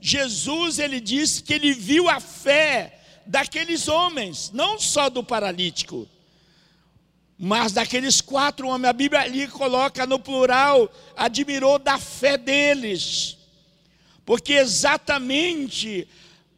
Jesus, 0.00 0.78
ele 0.78 1.00
disse 1.00 1.42
que 1.42 1.52
ele 1.52 1.74
viu 1.74 2.08
a 2.08 2.18
fé 2.18 2.98
daqueles 3.26 3.88
homens, 3.88 4.50
não 4.54 4.78
só 4.78 5.10
do 5.10 5.22
paralítico, 5.22 6.08
mas 7.38 7.72
daqueles 7.72 8.22
quatro 8.22 8.68
homens. 8.68 8.88
A 8.88 8.94
Bíblia 8.94 9.20
ali 9.20 9.46
coloca 9.48 10.06
no 10.06 10.18
plural, 10.18 10.90
admirou 11.14 11.78
da 11.78 11.98
fé 11.98 12.38
deles, 12.38 13.43
porque 14.24 14.54
exatamente 14.54 16.08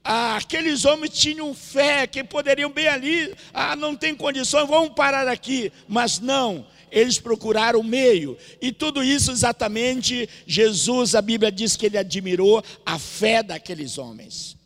ah, 0.09 0.37
aqueles 0.37 0.85
homens 0.85 1.19
tinham 1.19 1.53
fé 1.53 2.07
que 2.07 2.23
poderiam 2.23 2.71
bem 2.71 2.87
ali, 2.87 3.35
ah, 3.53 3.75
não 3.75 3.97
tem 3.97 4.15
condições, 4.15 4.69
vamos 4.69 4.95
parar 4.95 5.27
aqui. 5.27 5.73
Mas 5.89 6.21
não, 6.21 6.65
eles 6.93 7.19
procuraram 7.19 7.81
o 7.81 7.85
meio. 7.85 8.39
E 8.61 8.71
tudo 8.71 9.03
isso 9.03 9.33
exatamente, 9.33 10.29
Jesus, 10.47 11.17
a 11.17 11.21
Bíblia 11.21 11.51
diz 11.51 11.77
que 11.77 11.87
ele 11.87 11.99
admirou 11.99 12.63
a 12.85 12.99
fé 13.01 13.43
daqueles 13.43 13.99
homens. 13.99 14.57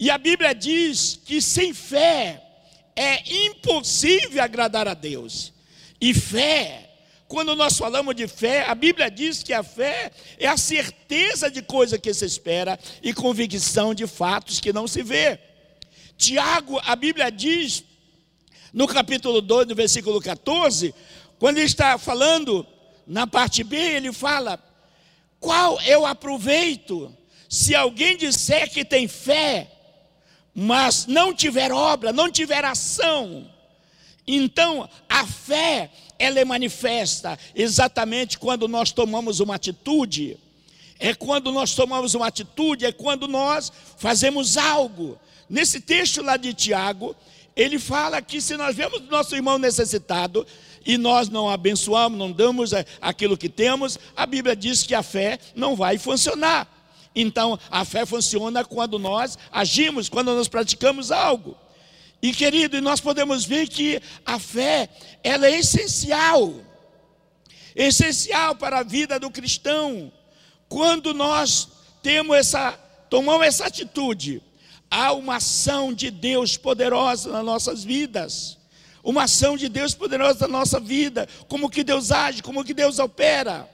E 0.00 0.10
a 0.10 0.16
Bíblia 0.16 0.54
diz 0.54 1.20
que 1.26 1.42
sem 1.42 1.74
fé 1.74 2.42
é 2.96 3.22
impossível 3.46 4.42
agradar 4.42 4.88
a 4.88 4.94
Deus. 4.94 5.52
E 6.00 6.14
fé 6.14 6.87
quando 7.28 7.54
nós 7.54 7.76
falamos 7.76 8.16
de 8.16 8.26
fé, 8.26 8.64
a 8.66 8.74
Bíblia 8.74 9.10
diz 9.10 9.42
que 9.42 9.52
a 9.52 9.62
fé 9.62 10.10
é 10.38 10.48
a 10.48 10.56
certeza 10.56 11.50
de 11.50 11.60
coisa 11.60 11.98
que 11.98 12.12
se 12.14 12.24
espera 12.24 12.80
e 13.02 13.12
convicção 13.12 13.92
de 13.92 14.06
fatos 14.06 14.60
que 14.60 14.72
não 14.72 14.88
se 14.88 15.02
vê. 15.02 15.38
Tiago, 16.16 16.80
a 16.82 16.96
Bíblia 16.96 17.30
diz, 17.30 17.84
no 18.72 18.88
capítulo 18.88 19.42
2, 19.42 19.68
no 19.68 19.74
versículo 19.74 20.22
14, 20.22 20.94
quando 21.38 21.58
ele 21.58 21.66
está 21.66 21.98
falando 21.98 22.66
na 23.06 23.26
parte 23.26 23.62
B, 23.62 23.76
ele 23.76 24.10
fala: 24.10 24.58
Qual 25.38 25.78
eu 25.82 26.06
aproveito 26.06 27.14
se 27.46 27.74
alguém 27.74 28.16
disser 28.16 28.70
que 28.70 28.86
tem 28.86 29.06
fé, 29.06 29.70
mas 30.54 31.06
não 31.06 31.34
tiver 31.34 31.72
obra, 31.72 32.10
não 32.10 32.30
tiver 32.30 32.64
ação? 32.64 33.50
Então, 34.26 34.88
a 35.08 35.26
fé 35.26 35.90
ela 36.18 36.40
é 36.40 36.44
manifesta 36.44 37.38
exatamente 37.54 38.38
quando 38.38 38.66
nós 38.66 38.90
tomamos 38.90 39.40
uma 39.40 39.54
atitude. 39.54 40.36
É 40.98 41.14
quando 41.14 41.52
nós 41.52 41.74
tomamos 41.74 42.14
uma 42.14 42.26
atitude, 42.26 42.84
é 42.84 42.90
quando 42.90 43.28
nós 43.28 43.72
fazemos 43.96 44.56
algo. 44.56 45.18
Nesse 45.48 45.80
texto 45.80 46.22
lá 46.22 46.36
de 46.36 46.52
Tiago, 46.52 47.14
ele 47.54 47.78
fala 47.78 48.20
que 48.20 48.40
se 48.40 48.56
nós 48.56 48.74
vemos 48.74 49.02
nosso 49.08 49.36
irmão 49.36 49.58
necessitado 49.58 50.46
e 50.84 50.98
nós 50.98 51.28
não 51.28 51.48
abençoamos, 51.48 52.18
não 52.18 52.32
damos 52.32 52.72
aquilo 53.00 53.36
que 53.36 53.48
temos, 53.48 53.98
a 54.16 54.26
Bíblia 54.26 54.56
diz 54.56 54.82
que 54.82 54.94
a 54.94 55.02
fé 55.02 55.38
não 55.54 55.76
vai 55.76 55.98
funcionar. 55.98 56.66
Então, 57.14 57.58
a 57.70 57.84
fé 57.84 58.04
funciona 58.04 58.64
quando 58.64 58.98
nós 58.98 59.38
agimos, 59.52 60.08
quando 60.08 60.34
nós 60.34 60.48
praticamos 60.48 61.10
algo. 61.10 61.56
E 62.20 62.32
querido, 62.32 62.80
nós 62.80 63.00
podemos 63.00 63.44
ver 63.44 63.68
que 63.68 64.00
a 64.26 64.38
fé, 64.38 64.88
ela 65.22 65.46
é 65.46 65.58
essencial. 65.58 66.54
Essencial 67.74 68.56
para 68.56 68.80
a 68.80 68.82
vida 68.82 69.20
do 69.20 69.30
cristão. 69.30 70.12
Quando 70.68 71.14
nós 71.14 71.68
temos 72.02 72.36
essa, 72.36 72.72
tomamos 73.08 73.46
essa 73.46 73.66
atitude, 73.66 74.42
há 74.90 75.12
uma 75.12 75.36
ação 75.36 75.92
de 75.92 76.10
Deus 76.10 76.56
poderosa 76.56 77.30
nas 77.30 77.44
nossas 77.44 77.84
vidas. 77.84 78.58
Uma 79.02 79.24
ação 79.24 79.56
de 79.56 79.68
Deus 79.68 79.94
poderosa 79.94 80.48
na 80.48 80.58
nossa 80.58 80.80
vida, 80.80 81.28
como 81.46 81.70
que 81.70 81.84
Deus 81.84 82.10
age, 82.10 82.42
como 82.42 82.64
que 82.64 82.74
Deus 82.74 82.98
opera. 82.98 83.68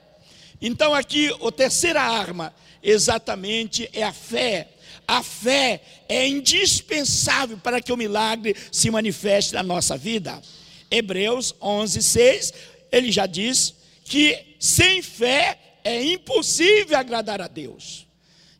Então 0.61 0.93
aqui, 0.93 1.29
a 1.29 1.51
terceira 1.51 2.01
arma, 2.01 2.53
exatamente 2.81 3.89
é 3.91 4.03
a 4.03 4.13
fé 4.13 4.69
a 5.07 5.21
fé 5.23 5.81
é 6.07 6.27
indispensável 6.27 7.57
para 7.57 7.81
que 7.81 7.91
o 7.91 7.97
milagre 7.97 8.55
se 8.71 8.89
manifeste 8.89 9.53
na 9.53 9.63
nossa 9.63 9.97
vida. 9.97 10.41
Hebreus 10.89 11.53
11, 11.61 12.01
6, 12.01 12.53
ele 12.91 13.11
já 13.11 13.25
diz 13.25 13.73
que 14.03 14.55
sem 14.59 15.01
fé 15.01 15.59
é 15.83 16.03
impossível 16.03 16.97
agradar 16.97 17.41
a 17.41 17.47
Deus. 17.47 18.07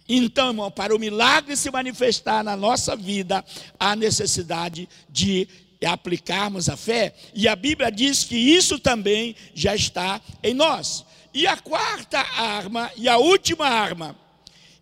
Então, 0.08 0.70
para 0.72 0.96
o 0.96 1.00
milagre 1.00 1.56
se 1.56 1.72
manifestar 1.72 2.44
na 2.44 2.56
nossa 2.56 2.96
vida, 2.96 3.44
há 3.80 3.96
necessidade 3.96 4.88
de 5.10 5.48
aplicarmos 5.84 6.70
a 6.70 6.77
fé, 6.77 7.13
e 7.34 7.48
a 7.48 7.56
Bíblia 7.56 7.92
diz 7.92 8.24
que 8.24 8.36
isso 8.36 8.80
também 8.80 9.36
já 9.54 9.75
está 9.75 10.22
em 10.44 10.54
nós. 10.54 11.06
E 11.34 11.46
a 11.48 11.58
quarta 11.58 12.20
arma, 12.20 12.92
e 12.96 13.10
a 13.10 13.18
última 13.18 13.68
arma, 13.68 14.15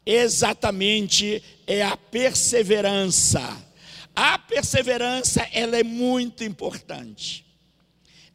exatamente 0.05 1.43
é 1.65 1.81
a 1.81 1.95
perseverança. 1.98 3.41
A 4.15 4.38
perseverança, 4.38 5.48
ela 5.51 5.77
é 5.77 5.83
muito 5.83 6.43
importante. 6.43 7.45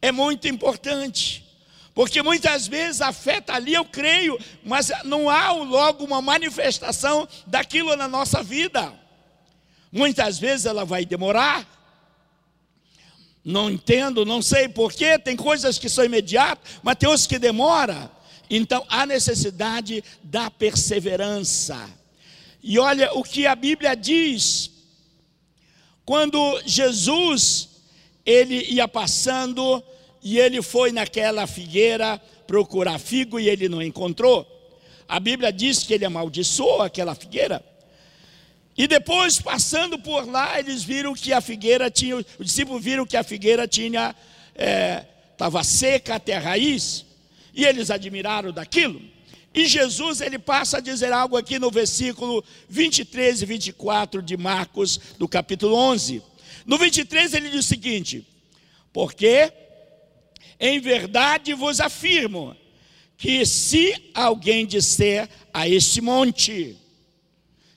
É 0.01 0.11
muito 0.11 0.47
importante. 0.47 1.45
Porque 1.93 2.21
muitas 2.21 2.67
vezes 2.67 3.01
a 3.01 3.11
fé 3.11 3.39
está 3.39 3.55
ali, 3.55 3.73
eu 3.73 3.83
creio, 3.83 4.39
mas 4.63 4.91
não 5.03 5.29
há 5.29 5.51
logo 5.51 6.05
uma 6.05 6.21
manifestação 6.21 7.27
daquilo 7.45 7.95
na 7.95 8.07
nossa 8.07 8.41
vida. 8.41 8.93
Muitas 9.91 10.39
vezes 10.39 10.65
ela 10.65 10.85
vai 10.85 11.05
demorar. 11.05 11.67
Não 13.43 13.69
entendo, 13.69 14.25
não 14.25 14.41
sei 14.41 14.69
porquê, 14.69 15.17
tem 15.17 15.35
coisas 15.35 15.77
que 15.77 15.89
são 15.89 16.05
imediatas, 16.05 16.79
mas 16.83 16.95
tem 16.95 17.09
outras 17.09 17.27
que 17.27 17.39
demoram. 17.39 18.09
Então 18.49 18.85
há 18.89 19.05
necessidade 19.05 20.03
da 20.23 20.49
perseverança. 20.49 21.89
E 22.61 22.79
olha 22.79 23.13
o 23.13 23.23
que 23.23 23.45
a 23.45 23.55
Bíblia 23.55 23.95
diz. 23.95 24.71
Quando 26.03 26.61
Jesus 26.65 27.69
ele 28.25 28.63
ia 28.69 28.87
passando 28.87 29.83
e 30.21 30.39
ele 30.39 30.61
foi 30.61 30.91
naquela 30.91 31.47
figueira 31.47 32.21
procurar 32.45 32.99
figo 32.99 33.39
e 33.39 33.47
ele 33.47 33.69
não 33.69 33.81
encontrou. 33.81 34.47
A 35.07 35.19
Bíblia 35.19 35.51
diz 35.51 35.83
que 35.83 35.93
ele 35.93 36.05
amaldiçoou 36.05 36.81
aquela 36.81 37.15
figueira. 37.15 37.63
E 38.77 38.87
depois, 38.87 39.41
passando 39.41 39.99
por 39.99 40.25
lá, 40.29 40.59
eles 40.59 40.83
viram 40.83 41.13
que 41.13 41.33
a 41.33 41.41
figueira 41.41 41.91
tinha, 41.91 42.15
os 42.15 42.25
discípulos 42.39 42.83
viram 42.83 43.05
que 43.05 43.17
a 43.17 43.23
figueira 43.23 43.67
tinha, 43.67 44.15
estava 45.31 45.59
é, 45.59 45.63
seca 45.63 46.15
até 46.15 46.35
a 46.35 46.39
raiz, 46.39 47.05
e 47.53 47.65
eles 47.65 47.89
admiraram 47.89 48.51
daquilo. 48.51 49.01
E 49.53 49.65
Jesus, 49.67 50.21
ele 50.21 50.37
passa 50.37 50.77
a 50.77 50.81
dizer 50.81 51.11
algo 51.11 51.35
aqui 51.35 51.57
no 51.57 51.71
versículo 51.71 52.43
23 52.67 53.41
e 53.41 53.45
24 53.45 54.21
de 54.21 54.37
Marcos, 54.37 54.99
do 55.17 55.27
capítulo 55.27 55.75
11. 55.75 56.21
No 56.65 56.77
23 56.77 57.33
ele 57.33 57.49
diz 57.49 57.65
o 57.65 57.67
seguinte: 57.67 58.25
Porque 58.93 59.51
em 60.59 60.79
verdade 60.79 61.53
vos 61.53 61.79
afirmo 61.79 62.55
que 63.17 63.45
se 63.45 63.93
alguém 64.13 64.65
disser 64.65 65.27
a 65.53 65.67
este 65.67 65.99
monte, 65.99 66.77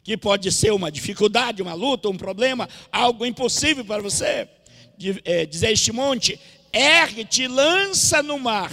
que 0.05 0.17
pode 0.17 0.53
ser 0.53 0.73
uma 0.73 0.91
dificuldade, 0.91 1.63
uma 1.63 1.75
luta, 1.75 2.09
um 2.09 2.17
problema, 2.17 2.69
algo 2.91 3.25
impossível 3.25 3.85
para 3.85 4.03
você. 4.03 4.49
É, 5.25 5.47
dizer 5.47 5.73
este 5.73 5.91
monte, 5.91 6.39
ergue-te, 6.73 7.49
lança 7.49 8.23
no 8.23 8.39
mar. 8.39 8.71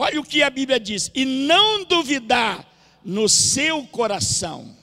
Olha 0.00 0.20
o 0.20 0.24
que 0.24 0.44
a 0.44 0.48
Bíblia 0.48 0.78
diz, 0.78 1.10
e 1.12 1.24
não 1.24 1.84
duvidar 1.84 2.64
no 3.04 3.28
seu 3.28 3.84
coração. 3.88 4.76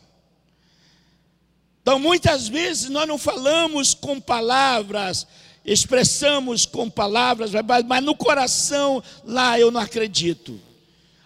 Então, 1.81 1.97
muitas 1.97 2.49
vezes 2.49 2.89
nós 2.89 3.07
não 3.07 3.17
falamos 3.17 3.93
com 3.93 4.19
palavras, 4.19 5.25
expressamos 5.63 6.65
com 6.65 6.89
palavras, 6.89 7.51
mas 7.87 8.03
no 8.03 8.13
coração, 8.13 9.01
lá 9.23 9.57
eu 9.57 9.71
não 9.71 9.79
acredito. 9.79 10.59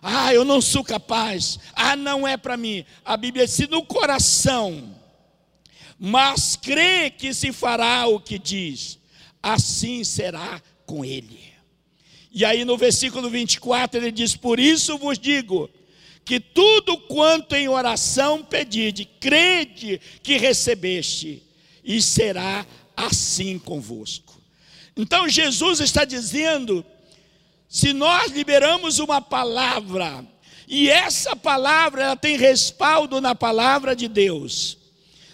Ah, 0.03 0.31
eu 0.35 0.45
não 0.45 0.61
sou 0.61 0.83
capaz. 0.83 1.57
Ah, 1.73 1.95
não 1.95 2.27
é 2.27 2.37
para 2.37 2.55
mim. 2.55 2.85
A 3.03 3.17
Bíblia 3.17 3.47
diz: 3.47 3.57
no 3.69 3.83
coração, 3.83 4.95
mas 5.97 6.55
crê 6.55 7.09
que 7.09 7.33
se 7.33 7.51
fará 7.51 8.05
o 8.05 8.19
que 8.19 8.37
diz, 8.37 8.99
assim 9.41 10.03
será 10.03 10.61
com 10.85 11.03
ele. 11.03 11.48
E 12.31 12.45
aí 12.45 12.63
no 12.63 12.77
versículo 12.77 13.29
24 13.29 13.99
ele 13.99 14.11
diz: 14.11 14.35
Por 14.35 14.59
isso 14.59 14.97
vos 14.97 15.17
digo, 15.17 15.69
que 16.29 16.39
tudo 16.39 16.95
quanto 16.95 17.55
em 17.55 17.67
oração 17.67 18.43
pedide, 18.43 19.03
crede 19.03 19.99
que 20.21 20.37
recebeste, 20.37 21.41
e 21.83 21.99
será 22.01 22.67
assim 22.95 23.57
convosco. 23.57 24.39
Então 24.95 25.27
Jesus 25.27 25.79
está 25.79 26.05
dizendo 26.05 26.85
se 27.67 27.93
nós 27.93 28.31
liberamos 28.31 28.99
uma 28.99 29.19
palavra, 29.19 30.23
e 30.67 30.87
essa 30.87 31.35
palavra 31.35 32.03
ela 32.03 32.15
tem 32.15 32.37
respaldo 32.37 33.19
na 33.19 33.33
palavra 33.33 33.95
de 33.95 34.07
Deus, 34.07 34.77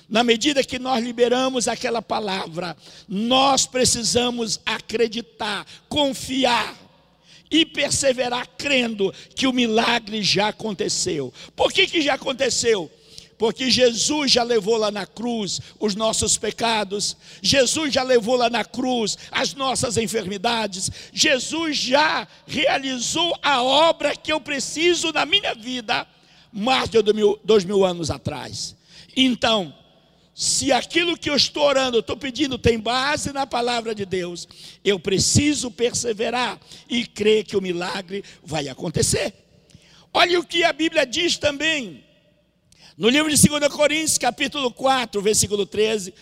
na 0.08 0.24
medida 0.24 0.64
que 0.64 0.80
nós 0.80 1.04
liberamos 1.04 1.68
aquela 1.68 2.02
palavra, 2.02 2.78
nós 3.06 3.66
precisamos 3.66 4.62
acreditar, 4.66 5.66
confiar 5.90 6.85
e 7.56 7.66
perseverar 7.66 8.46
crendo 8.58 9.14
que 9.34 9.48
o 9.48 9.54
milagre 9.54 10.22
já 10.22 10.50
aconteceu. 10.50 11.34
Por 11.56 11.72
que, 11.72 11.88
que 11.88 12.02
já 12.02 12.16
aconteceu? 12.16 12.92
porque 13.38 13.70
Jesus 13.70 14.32
já 14.32 14.44
levou 14.44 14.78
lá 14.78 14.90
na 14.90 15.06
cruz 15.06 15.60
os 15.78 15.94
nossos 15.94 16.38
pecados, 16.38 17.18
Jesus 17.42 17.94
já 17.94 18.02
levou 18.02 18.38
lá 18.38 18.50
na 18.50 18.64
cruz 18.64 19.18
as 19.30 19.54
nossas 19.54 19.98
enfermidades, 19.98 20.90
Jesus 21.12 21.76
já 21.76 22.26
realizou 22.48 23.38
a 23.44 23.62
obra 23.62 24.16
que 24.16 24.32
eu 24.32 24.40
preciso 24.40 25.12
na 25.12 25.26
minha 25.26 25.54
vida 25.54 26.08
mais 26.50 26.90
de 26.90 27.00
dois 27.44 27.66
mil 27.66 27.84
anos 27.84 28.10
atrás. 28.10 28.74
Então, 29.18 29.74
se 30.38 30.74
aquilo 30.74 31.18
que 31.18 31.30
eu 31.30 31.36
estou 31.38 31.64
orando, 31.64 31.96
eu 31.96 32.02
estou 32.02 32.18
pedindo, 32.18 32.58
tem 32.58 32.78
base 32.78 33.32
na 33.32 33.48
palavra 33.48 33.96
de 33.96 34.06
Deus, 34.06 34.46
eu 34.84 35.00
preciso 35.00 35.72
perseverar 35.72 36.60
e 36.90 37.06
crer 37.06 37.46
que 37.46 37.56
o 37.56 37.62
milagre 37.62 38.22
vai 38.44 38.68
acontecer. 38.68 39.34
Olha 40.14 40.38
o 40.38 40.46
que 40.46 40.66
a 40.66 40.74
Bíblia 40.74 41.06
diz 41.06 41.38
também 41.38 42.04
no 42.98 43.08
livro 43.08 43.34
de 43.34 43.48
2 43.48 43.74
Coríntios, 43.74 44.18
capítulo 44.18 44.70
4, 44.72 45.22
versículo 45.22 45.66
13, 45.66 46.14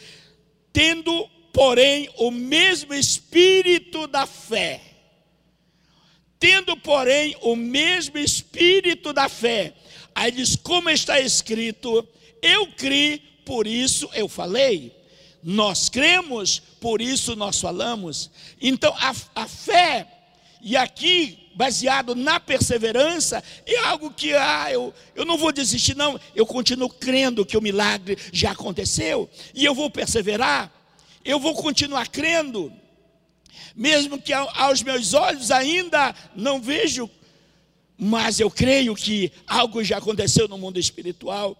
tendo, 0.71 1.27
porém, 1.51 2.07
o 2.17 2.29
mesmo 2.29 2.93
espírito 2.93 4.05
da 4.05 4.27
fé. 4.27 4.79
Tendo, 6.39 6.77
porém, 6.77 7.35
o 7.41 7.55
mesmo 7.55 8.19
espírito 8.19 9.11
da 9.11 9.27
fé. 9.27 9.73
Aí 10.13 10.31
diz, 10.31 10.55
como 10.55 10.89
está 10.91 11.19
escrito, 11.19 12.07
eu 12.43 12.67
criei, 12.67 13.32
por 13.45 13.67
isso 13.67 14.09
eu 14.13 14.27
falei. 14.27 14.95
Nós 15.43 15.89
cremos, 15.89 16.59
por 16.79 17.01
isso 17.01 17.35
nós 17.35 17.59
falamos. 17.59 18.31
Então, 18.61 18.93
a, 18.97 19.13
a 19.35 19.47
fé, 19.47 20.07
e 20.61 20.77
aqui 20.77 21.43
baseado 21.55 22.15
na 22.15 22.39
perseverança, 22.39 23.43
é 23.65 23.77
algo 23.79 24.11
que, 24.11 24.33
ah, 24.33 24.71
eu, 24.71 24.93
eu 25.15 25.25
não 25.25 25.37
vou 25.37 25.51
desistir, 25.51 25.95
não. 25.95 26.19
Eu 26.35 26.45
continuo 26.45 26.89
crendo 26.89 27.45
que 27.45 27.57
o 27.57 27.61
milagre 27.61 28.17
já 28.31 28.51
aconteceu, 28.51 29.29
e 29.53 29.63
eu 29.63 29.75
vou 29.75 29.89
perseverar, 29.89 30.71
eu 31.23 31.39
vou 31.39 31.53
continuar 31.53 32.07
crendo, 32.07 32.71
mesmo 33.75 34.21
que 34.21 34.33
aos 34.33 34.81
meus 34.81 35.13
olhos 35.13 35.51
ainda 35.51 36.15
não 36.35 36.61
vejo, 36.61 37.09
mas 37.97 38.39
eu 38.39 38.49
creio 38.49 38.95
que 38.95 39.31
algo 39.47 39.83
já 39.83 39.97
aconteceu 39.97 40.47
no 40.47 40.57
mundo 40.57 40.79
espiritual. 40.79 41.57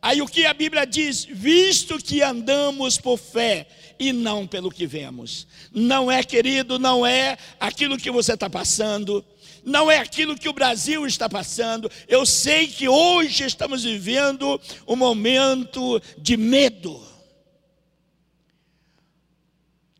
Aí 0.00 0.22
o 0.22 0.26
que 0.26 0.46
a 0.46 0.54
Bíblia 0.54 0.86
diz? 0.86 1.24
Visto 1.24 1.98
que 1.98 2.22
andamos 2.22 2.98
por 2.98 3.18
fé 3.18 3.66
e 3.98 4.12
não 4.12 4.46
pelo 4.46 4.70
que 4.70 4.86
vemos. 4.86 5.46
Não 5.72 6.10
é, 6.10 6.22
querido, 6.22 6.78
não 6.78 7.04
é 7.04 7.36
aquilo 7.58 7.98
que 7.98 8.10
você 8.10 8.34
está 8.34 8.48
passando, 8.48 9.24
não 9.64 9.90
é 9.90 9.98
aquilo 9.98 10.38
que 10.38 10.48
o 10.48 10.52
Brasil 10.52 11.04
está 11.04 11.28
passando. 11.28 11.90
Eu 12.06 12.24
sei 12.24 12.68
que 12.68 12.88
hoje 12.88 13.44
estamos 13.44 13.82
vivendo 13.82 14.60
um 14.86 14.94
momento 14.94 16.00
de 16.16 16.36
medo. 16.36 17.02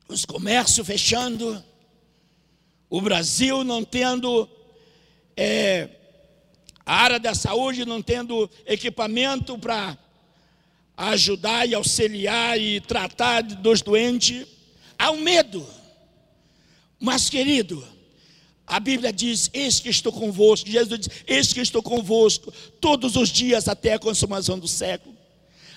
Os 0.08 0.24
comércios 0.24 0.86
fechando, 0.86 1.62
o 2.88 3.00
Brasil 3.00 3.64
não 3.64 3.84
tendo 3.84 4.48
é, 5.36 5.88
a 6.88 6.96
área 6.96 7.20
da 7.20 7.34
saúde 7.34 7.84
não 7.84 8.00
tendo 8.00 8.48
equipamento 8.64 9.58
para 9.58 9.98
ajudar 10.96 11.68
e 11.68 11.74
auxiliar 11.74 12.58
e 12.58 12.80
tratar 12.80 13.42
dos 13.42 13.82
doentes, 13.82 14.46
há 14.98 15.10
um 15.10 15.20
medo. 15.20 15.66
Mas, 16.98 17.28
querido, 17.28 17.86
a 18.66 18.80
Bíblia 18.80 19.12
diz: 19.12 19.50
Eis 19.52 19.80
que 19.80 19.90
estou 19.90 20.10
convosco. 20.10 20.70
Jesus 20.70 20.98
diz: 20.98 21.10
Eis 21.26 21.52
que 21.52 21.60
estou 21.60 21.82
convosco 21.82 22.50
todos 22.80 23.16
os 23.16 23.28
dias 23.28 23.68
até 23.68 23.92
a 23.92 23.98
consumação 23.98 24.58
do 24.58 24.66
século. 24.66 25.14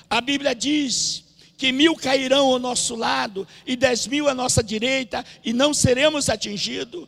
A 0.10 0.22
Bíblia 0.22 0.56
diz 0.56 1.26
que 1.58 1.74
mil 1.74 1.94
cairão 1.94 2.48
ao 2.48 2.58
nosso 2.58 2.96
lado 2.96 3.46
e 3.68 3.76
dez 3.76 4.08
mil 4.08 4.30
à 4.30 4.34
nossa 4.34 4.64
direita 4.64 5.26
e 5.44 5.52
não 5.52 5.74
seremos 5.74 6.30
atingidos. 6.30 7.06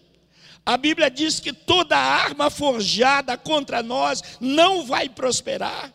A 0.65 0.77
Bíblia 0.77 1.09
diz 1.09 1.39
que 1.39 1.51
toda 1.51 1.97
arma 1.97 2.49
forjada 2.49 3.37
contra 3.37 3.83
nós 3.83 4.21
não 4.39 4.85
vai 4.85 5.09
prosperar. 5.09 5.93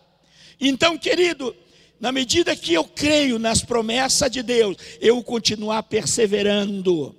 Então, 0.61 0.98
querido, 0.98 1.57
na 2.00 2.12
medida 2.12 2.54
que 2.54 2.74
eu 2.74 2.85
creio 2.85 3.38
nas 3.38 3.62
promessas 3.62 4.31
de 4.31 4.42
Deus, 4.42 4.76
eu 5.00 5.22
continuar 5.22 5.83
perseverando. 5.85 7.16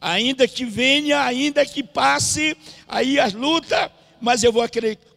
Ainda 0.00 0.48
que 0.48 0.64
venha, 0.64 1.22
ainda 1.22 1.66
que 1.66 1.82
passe 1.82 2.56
aí 2.86 3.18
a 3.18 3.26
luta, 3.26 3.92
mas 4.20 4.42
eu 4.42 4.52
vou 4.52 4.64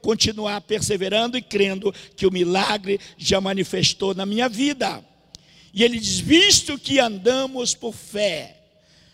continuar 0.02 0.62
perseverando 0.62 1.38
e 1.38 1.42
crendo 1.42 1.94
que 2.16 2.26
o 2.26 2.32
milagre 2.32 3.00
já 3.18 3.40
manifestou 3.40 4.14
na 4.14 4.26
minha 4.26 4.50
vida. 4.50 5.04
E 5.74 5.84
ele 5.84 6.00
diz: 6.00 6.20
visto 6.20 6.78
que 6.78 7.00
andamos 7.00 7.74
por 7.74 7.94
fé, 7.94 8.61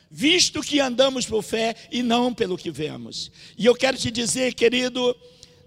visto 0.10 0.62
que 0.62 0.80
andamos 0.80 1.26
por 1.26 1.44
fé 1.44 1.76
e 1.92 2.02
não 2.02 2.34
pelo 2.34 2.58
que 2.58 2.72
vemos. 2.72 3.32
E 3.58 3.66
eu 3.66 3.76
quero 3.76 3.98
te 3.98 4.10
dizer, 4.10 4.54
querido, 4.54 5.16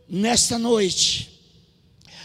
nesta 0.09 0.59
noite, 0.59 1.31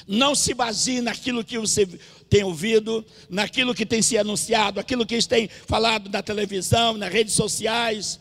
não 0.07 0.35
se 0.35 0.53
baseie 0.53 1.01
naquilo 1.01 1.43
que 1.43 1.57
você 1.57 1.87
tem 2.29 2.43
ouvido, 2.43 3.05
naquilo 3.29 3.75
que 3.75 3.85
tem 3.85 4.01
se 4.01 4.17
anunciado, 4.17 4.79
aquilo 4.79 5.05
que 5.05 5.21
tem 5.27 5.49
falado 5.67 6.09
na 6.09 6.21
televisão, 6.21 6.97
nas 6.97 7.11
redes 7.11 7.33
sociais. 7.33 8.19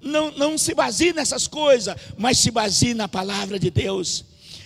Não, 0.00 0.30
não 0.32 0.56
se 0.56 0.74
baseie 0.74 1.12
nessas 1.12 1.46
coisas, 1.46 1.94
mas 2.16 2.38
se 2.38 2.50
baseie 2.50 2.94
na 2.94 3.08
palavra 3.08 3.58
de 3.58 3.70
Deus. 3.70 4.24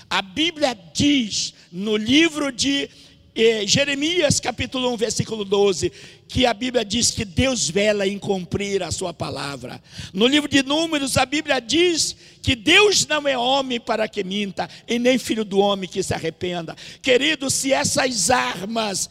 A 0.09 0.23
Bíblia 0.23 0.79
diz 0.95 1.55
no 1.73 1.97
livro 1.97 2.53
de 2.53 2.89
eh, 3.35 3.67
Jeremias, 3.67 4.39
capítulo 4.39 4.93
1, 4.93 4.97
versículo 4.97 5.45
12, 5.45 5.91
que 6.29 6.47
a 6.47 6.55
Bíblia 6.55 6.85
diz 6.85 7.11
que 7.11 7.25
Deus 7.25 7.69
vela 7.69 8.07
em 8.07 8.19
cumprir 8.19 8.83
a 8.83 8.91
sua 8.91 9.13
palavra. 9.13 9.83
No 10.13 10.27
livro 10.27 10.49
de 10.49 10.63
Números, 10.63 11.17
a 11.17 11.27
Bíblia 11.27 11.61
diz 11.61 12.17
que 12.43 12.55
Deus 12.55 13.07
não 13.07 13.27
é 13.27 13.37
homem 13.37 13.81
para 13.81 14.07
que 14.07 14.23
minta, 14.23 14.69
e 14.87 14.99
nem 14.99 15.19
filho 15.19 15.45
do 15.45 15.59
homem 15.59 15.89
que 15.89 16.03
se 16.03 16.15
arrependa. 16.15 16.77
Querido, 17.03 17.51
se 17.51 17.73
essas 17.73 18.31
armas 18.31 19.11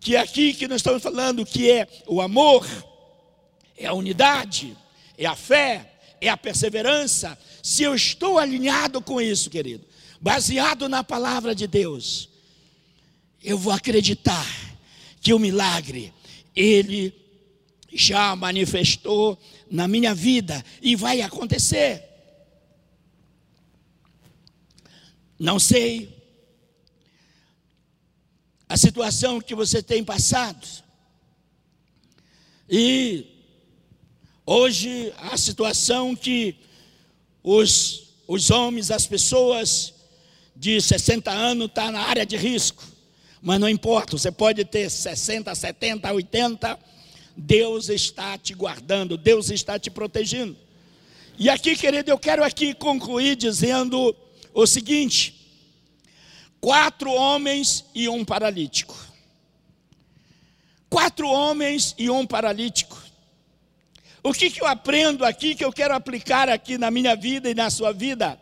que 0.00 0.16
aqui 0.16 0.54
que 0.54 0.68
nós 0.68 0.76
estamos 0.76 1.02
falando, 1.02 1.44
que 1.44 1.70
é 1.70 1.86
o 2.06 2.20
amor, 2.20 2.66
é 3.76 3.86
a 3.86 3.92
unidade, 3.92 4.76
é 5.16 5.26
a 5.26 5.34
fé, 5.34 5.94
é 6.20 6.28
a 6.28 6.36
perseverança, 6.36 7.38
se 7.62 7.82
eu 7.82 7.94
estou 7.94 8.38
alinhado 8.38 9.00
com 9.00 9.20
isso, 9.20 9.50
querido, 9.50 9.84
baseado 10.20 10.88
na 10.88 11.02
palavra 11.02 11.54
de 11.54 11.66
Deus, 11.66 12.28
eu 13.48 13.56
vou 13.56 13.72
acreditar 13.72 14.46
que 15.22 15.32
o 15.32 15.38
milagre, 15.38 16.12
ele 16.54 17.14
já 17.90 18.36
manifestou 18.36 19.38
na 19.70 19.88
minha 19.88 20.14
vida 20.14 20.62
e 20.82 20.94
vai 20.94 21.22
acontecer. 21.22 22.04
Não 25.38 25.58
sei 25.58 26.14
a 28.68 28.76
situação 28.76 29.40
que 29.40 29.54
você 29.54 29.82
tem 29.82 30.04
passado. 30.04 30.68
E 32.68 33.26
hoje 34.44 35.10
a 35.16 35.38
situação 35.38 36.14
que 36.14 36.54
os, 37.42 38.12
os 38.26 38.50
homens, 38.50 38.90
as 38.90 39.06
pessoas 39.06 39.94
de 40.54 40.78
60 40.82 41.30
anos 41.30 41.68
estão 41.68 41.86
tá 41.86 41.92
na 41.92 42.00
área 42.00 42.26
de 42.26 42.36
risco. 42.36 42.97
Mas 43.40 43.60
não 43.60 43.68
importa, 43.68 44.16
você 44.16 44.32
pode 44.32 44.64
ter 44.64 44.90
60, 44.90 45.54
70, 45.54 46.12
80, 46.12 46.78
Deus 47.36 47.88
está 47.88 48.36
te 48.36 48.52
guardando, 48.52 49.16
Deus 49.16 49.50
está 49.50 49.78
te 49.78 49.90
protegendo. 49.90 50.56
E 51.38 51.48
aqui, 51.48 51.76
querido, 51.76 52.10
eu 52.10 52.18
quero 52.18 52.42
aqui 52.42 52.74
concluir 52.74 53.36
dizendo 53.36 54.14
o 54.52 54.66
seguinte: 54.66 55.34
quatro 56.60 57.12
homens 57.12 57.84
e 57.94 58.08
um 58.08 58.24
paralítico. 58.24 58.96
Quatro 60.90 61.28
homens 61.28 61.94
e 61.96 62.10
um 62.10 62.26
paralítico. 62.26 63.00
O 64.22 64.32
que, 64.32 64.50
que 64.50 64.60
eu 64.60 64.66
aprendo 64.66 65.24
aqui, 65.24 65.54
que 65.54 65.64
eu 65.64 65.72
quero 65.72 65.94
aplicar 65.94 66.48
aqui 66.48 66.76
na 66.76 66.90
minha 66.90 67.14
vida 67.14 67.48
e 67.48 67.54
na 67.54 67.70
sua 67.70 67.92
vida? 67.92 68.38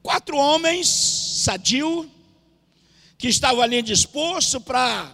Quatro 0.00 0.36
homens, 0.36 0.88
sadio, 0.88 2.08
que 3.18 3.26
estavam 3.26 3.60
ali 3.60 3.82
disposto 3.82 4.60
para 4.60 5.12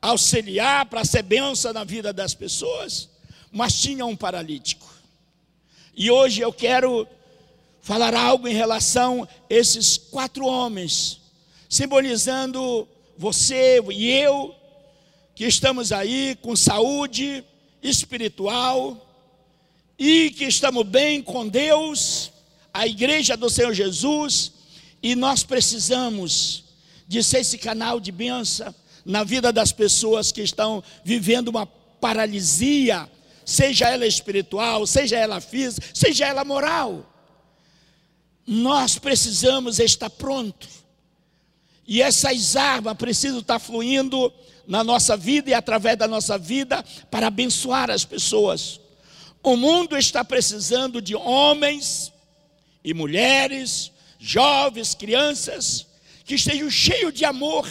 auxiliar, 0.00 0.86
para 0.86 1.04
ser 1.04 1.22
benção 1.22 1.74
na 1.74 1.84
vida 1.84 2.10
das 2.10 2.32
pessoas, 2.32 3.10
mas 3.52 3.78
tinha 3.78 4.06
um 4.06 4.16
paralítico. 4.16 4.88
E 5.94 6.10
hoje 6.10 6.40
eu 6.40 6.52
quero 6.52 7.06
falar 7.82 8.14
algo 8.14 8.48
em 8.48 8.54
relação 8.54 9.24
a 9.24 9.28
esses 9.50 9.98
quatro 9.98 10.46
homens, 10.46 11.20
simbolizando 11.68 12.88
você 13.16 13.78
e 13.90 14.08
eu, 14.10 14.54
que 15.34 15.44
estamos 15.44 15.92
aí 15.92 16.36
com 16.40 16.56
saúde 16.56 17.44
espiritual 17.82 19.04
e 19.98 20.30
que 20.30 20.44
estamos 20.44 20.86
bem 20.86 21.20
com 21.20 21.46
Deus, 21.46 22.32
a 22.72 22.86
igreja 22.86 23.36
do 23.36 23.50
Senhor 23.50 23.74
Jesus, 23.74 24.52
e 25.02 25.14
nós 25.14 25.42
precisamos 25.42 26.67
de 27.08 27.24
ser 27.24 27.38
esse 27.38 27.56
canal 27.56 27.98
de 27.98 28.12
bênção 28.12 28.72
na 29.04 29.24
vida 29.24 29.50
das 29.50 29.72
pessoas 29.72 30.30
que 30.30 30.42
estão 30.42 30.84
vivendo 31.02 31.48
uma 31.48 31.66
paralisia, 31.66 33.10
seja 33.44 33.88
ela 33.88 34.06
espiritual, 34.06 34.86
seja 34.86 35.16
ela 35.16 35.40
física, 35.40 35.86
seja 35.94 36.26
ela 36.26 36.44
moral. 36.44 37.10
Nós 38.46 38.98
precisamos 38.98 39.78
estar 39.78 40.10
pronto. 40.10 40.68
E 41.86 42.02
essas 42.02 42.54
armas 42.54 42.94
precisam 42.98 43.38
estar 43.38 43.58
fluindo 43.58 44.30
na 44.66 44.84
nossa 44.84 45.16
vida 45.16 45.48
e 45.48 45.54
através 45.54 45.96
da 45.96 46.06
nossa 46.06 46.36
vida 46.36 46.84
para 47.10 47.28
abençoar 47.28 47.90
as 47.90 48.04
pessoas. 48.04 48.78
O 49.42 49.56
mundo 49.56 49.96
está 49.96 50.22
precisando 50.22 51.00
de 51.00 51.16
homens 51.16 52.12
e 52.84 52.92
mulheres, 52.92 53.90
jovens, 54.18 54.94
crianças, 54.94 55.87
que 56.28 56.34
estejam 56.34 56.70
cheios 56.70 57.14
de 57.14 57.24
amor, 57.24 57.66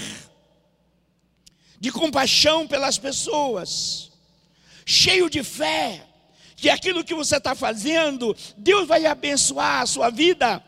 de 1.80 1.92
compaixão 1.92 2.68
pelas 2.68 2.98
pessoas, 2.98 4.10
cheio 4.84 5.30
de 5.30 5.44
fé, 5.44 6.04
que 6.56 6.68
aquilo 6.68 7.04
que 7.04 7.14
você 7.14 7.38
está 7.38 7.54
fazendo, 7.54 8.36
Deus 8.58 8.88
vai 8.88 9.06
abençoar 9.06 9.84
a 9.84 9.86
sua 9.86 10.10
vida 10.10 10.64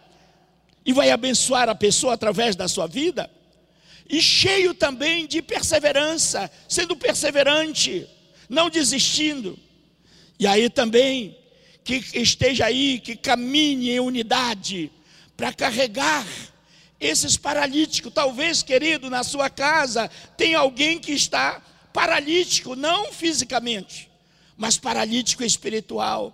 e 0.86 0.94
vai 0.94 1.10
abençoar 1.10 1.68
a 1.68 1.74
pessoa 1.74 2.14
através 2.14 2.56
da 2.56 2.68
sua 2.68 2.86
vida, 2.86 3.28
e 4.08 4.22
cheio 4.22 4.76
também 4.76 5.26
de 5.26 5.42
perseverança, 5.42 6.50
sendo 6.68 6.96
perseverante, 6.96 8.08
não 8.48 8.70
desistindo, 8.70 9.58
e 10.38 10.46
aí 10.46 10.70
também 10.70 11.36
que 11.84 11.96
esteja 12.14 12.68
aí, 12.68 13.00
que 13.00 13.16
caminhe 13.16 13.90
em 13.90 14.00
unidade 14.00 14.92
para 15.36 15.52
carregar 15.52 16.28
esses 17.00 17.38
paralíticos. 17.38 18.12
Talvez, 18.14 18.62
querido, 18.62 19.10
na 19.10 19.24
sua 19.24 19.50
casa 19.50 20.10
tem 20.36 20.54
alguém 20.54 21.00
que 21.00 21.12
está 21.12 21.62
paralítico, 21.94 22.76
não 22.76 23.12
fisicamente, 23.12 24.10
mas 24.58 24.78
paralítico 24.78 25.44
espiritual. 25.44 26.34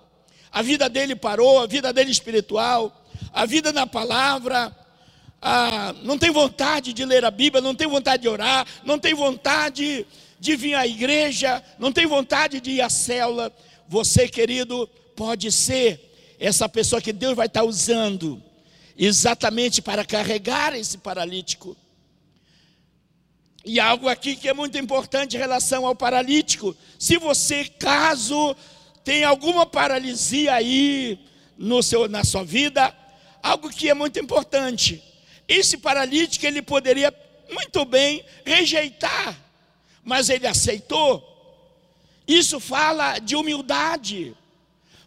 A 0.52 0.62
vida 0.62 0.90
dele 0.90 1.16
parou, 1.16 1.62
a 1.62 1.68
vida 1.68 1.94
dele 1.94 2.12
espiritual, 2.12 3.06
a 3.34 3.46
vida 3.46 3.72
na 3.72 3.86
palavra. 3.86 4.76
Ah, 5.42 5.94
não 6.02 6.18
tem 6.18 6.32
vontade 6.32 6.94
de 6.94 7.06
ler 7.06 7.24
a 7.24 7.30
Bíblia, 7.30 7.62
não 7.62 7.76
tem 7.76 7.88
vontade 7.88 8.24
de 8.24 8.30
orar, 8.30 8.66
não 8.84 8.98
tem 8.98 9.14
vontade 9.14 10.08
de 10.40 10.56
vir 10.56 10.76
à 10.76 10.88
igreja, 10.88 11.64
não 11.78 11.92
tem 11.92 12.08
vontade 12.08 12.60
de 12.60 12.72
ir 12.72 12.82
à 12.82 12.90
célula. 12.90 13.54
Você, 13.88 14.28
querido, 14.28 14.90
pode 15.16 15.52
ser 15.52 16.36
essa 16.40 16.68
pessoa 16.68 17.02
que 17.02 17.14
Deus 17.14 17.36
vai 17.36 17.46
estar 17.48 17.64
usando 17.64 18.42
exatamente 18.98 19.82
para 19.82 20.06
carregar 20.06 20.76
esse 20.76 20.98
paralítico. 20.98 21.76
E 23.64 23.80
algo 23.80 24.08
aqui 24.08 24.36
que 24.36 24.48
é 24.48 24.54
muito 24.54 24.78
importante 24.78 25.36
em 25.36 25.40
relação 25.40 25.86
ao 25.86 25.96
paralítico. 25.96 26.76
Se 27.00 27.18
você, 27.18 27.66
caso 27.66 28.56
tenha 29.04 29.28
alguma 29.28 29.66
paralisia 29.66 30.54
aí 30.54 31.20
no 31.58 31.82
seu, 31.84 32.08
na 32.08 32.24
sua 32.24 32.44
vida, 32.44 32.96
algo 33.42 33.70
que 33.70 33.90
é 33.90 33.94
muito 33.94 34.20
importante. 34.20 35.04
Esse 35.48 35.78
paralítico 35.78 36.46
ele 36.46 36.62
poderia 36.62 37.14
muito 37.52 37.86
bem 37.86 38.26
rejeitar, 38.44 39.38
mas 40.04 40.30
ele 40.30 40.48
aceitou. 40.48 41.24
Isso 42.28 42.60
fala 42.60 43.20
de 43.20 43.36
humildade. 43.36 44.36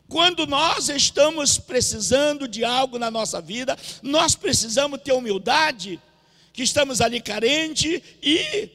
Quando 0.08 0.46
nós 0.46 0.88
estamos 0.88 1.58
precisando 1.58 2.48
de 2.48 2.64
algo 2.64 2.98
na 2.98 3.10
nossa 3.10 3.42
vida, 3.42 3.76
nós 4.02 4.34
precisamos 4.34 5.02
ter 5.02 5.12
humildade, 5.12 6.00
que 6.52 6.62
estamos 6.62 7.02
ali 7.02 7.20
carente 7.20 8.02
e 8.22 8.70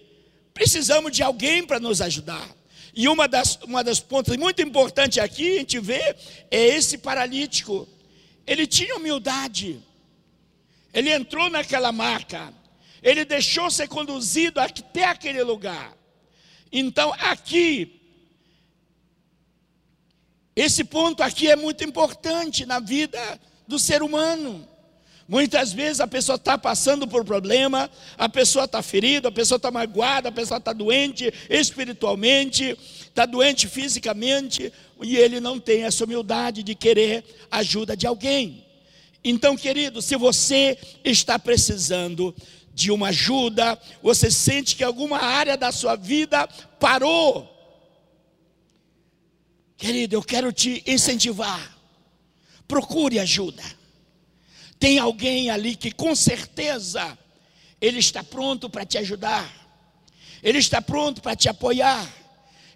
precisamos 0.54 1.12
de 1.12 1.24
alguém 1.24 1.66
para 1.66 1.80
nos 1.80 2.02
ajudar. 2.02 2.48
E 2.96 3.08
uma 3.08 3.28
das, 3.28 3.58
uma 3.64 3.84
das 3.84 4.00
pontas 4.00 4.38
muito 4.38 4.62
importantes 4.62 5.18
aqui, 5.18 5.56
a 5.56 5.60
gente 5.60 5.80
vê, 5.80 6.16
é 6.52 6.68
esse 6.68 7.00
paralítico. 7.00 7.90
Ele 8.46 8.68
tinha 8.68 8.96
humildade. 8.96 9.80
Ele 10.94 11.12
entrou 11.12 11.50
naquela 11.50 11.92
marca. 11.92 12.54
Ele 13.02 13.26
deixou 13.26 13.72
ser 13.72 13.88
conduzido 13.88 14.60
até 14.60 15.06
aquele 15.06 15.42
lugar. 15.42 15.98
Então, 16.72 17.12
aqui, 17.20 18.03
esse 20.56 20.84
ponto 20.84 21.24
aqui 21.24 21.50
é 21.50 21.56
muito 21.56 21.84
importante 21.84 22.66
na 22.66 22.80
vida 22.80 23.20
do 23.68 23.80
ser 23.80 24.04
humano. 24.04 24.68
Muitas 25.28 25.72
vezes 25.72 26.02
a 26.02 26.08
pessoa 26.08 26.36
está 26.36 26.58
passando 26.58 27.08
por 27.08 27.24
problema, 27.24 27.90
a 28.18 28.28
pessoa 28.28 28.66
está 28.66 28.82
ferida, 28.82 29.30
a 29.30 29.32
pessoa 29.32 29.56
está 29.56 29.72
magoada, 29.72 30.30
a 30.30 30.32
pessoa 30.32 30.58
está 30.58 30.74
doente 30.74 31.34
espiritualmente, 31.50 32.78
está 33.06 33.26
doente 33.26 33.68
fisicamente, 33.68 34.72
e 35.02 35.16
ele 35.16 35.40
não 35.40 35.60
tem 35.60 35.84
essa 35.84 36.04
humildade 36.04 36.62
de 36.62 36.76
querer 36.76 37.24
ajuda 37.50 37.96
de 37.96 38.06
alguém. 38.06 38.66
Então, 39.24 39.56
querido, 39.56 40.02
se 40.02 40.18
você 40.18 40.78
está 41.06 41.40
precisando 41.40 42.36
de 42.74 42.92
uma 42.92 43.08
ajuda, 43.08 43.80
você 44.02 44.30
sente 44.30 44.76
que 44.76 44.84
alguma 44.84 45.20
área 45.20 45.56
da 45.56 45.72
sua 45.72 45.96
vida 45.96 46.48
parou, 46.80 47.53
querido, 49.84 50.16
eu 50.16 50.24
quero 50.24 50.54
te 50.54 50.82
incentivar, 50.88 51.78
procure 52.66 53.20
ajuda. 53.20 53.62
Tem 54.80 54.98
alguém 54.98 55.50
ali 55.50 55.76
que 55.76 55.92
com 55.92 56.16
certeza 56.16 57.18
ele 57.82 58.00
está 58.00 58.24
pronto 58.24 58.70
para 58.70 58.86
te 58.86 58.98
ajudar. 58.98 59.46
Ele 60.42 60.58
está 60.58 60.82
pronto 60.82 61.22
para 61.22 61.36
te 61.36 61.50
apoiar. 61.50 62.08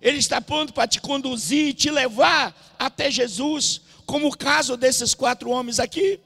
Ele 0.01 0.17
está 0.17 0.41
pronto 0.41 0.73
para 0.73 0.85
te 0.85 0.99
conduzir, 0.99 1.73
te 1.73 1.89
levar 1.89 2.53
até 2.77 3.09
Jesus, 3.09 3.79
como 4.05 4.27
o 4.27 4.37
caso 4.37 4.75
desses 4.75 5.13
quatro 5.13 5.49
homens 5.49 5.79
aqui. 5.79 6.19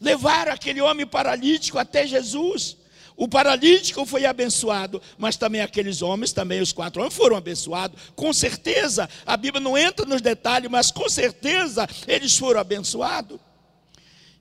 Levaram 0.00 0.52
aquele 0.52 0.80
homem 0.80 1.08
paralítico 1.08 1.76
até 1.76 2.06
Jesus. 2.06 2.76
O 3.22 3.28
paralítico 3.28 4.04
foi 4.04 4.26
abençoado, 4.26 5.00
mas 5.16 5.36
também 5.36 5.60
aqueles 5.60 6.02
homens, 6.02 6.32
também 6.32 6.60
os 6.60 6.72
quatro 6.72 7.00
homens 7.00 7.14
foram 7.14 7.36
abençoados. 7.36 7.96
Com 8.16 8.32
certeza, 8.32 9.08
a 9.24 9.36
Bíblia 9.36 9.62
não 9.62 9.78
entra 9.78 10.04
nos 10.04 10.20
detalhes, 10.20 10.68
mas 10.68 10.90
com 10.90 11.08
certeza 11.08 11.88
eles 12.08 12.36
foram 12.36 12.58
abençoados. 12.58 13.38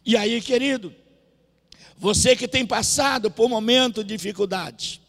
E 0.04 0.18
aí, 0.18 0.42
querido, 0.42 0.96
você 1.96 2.36
que 2.36 2.48
tem 2.48 2.66
passado 2.66 3.30
por 3.30 3.48
momento 3.48 4.04
de 4.04 4.18
dificuldade, 4.18 5.00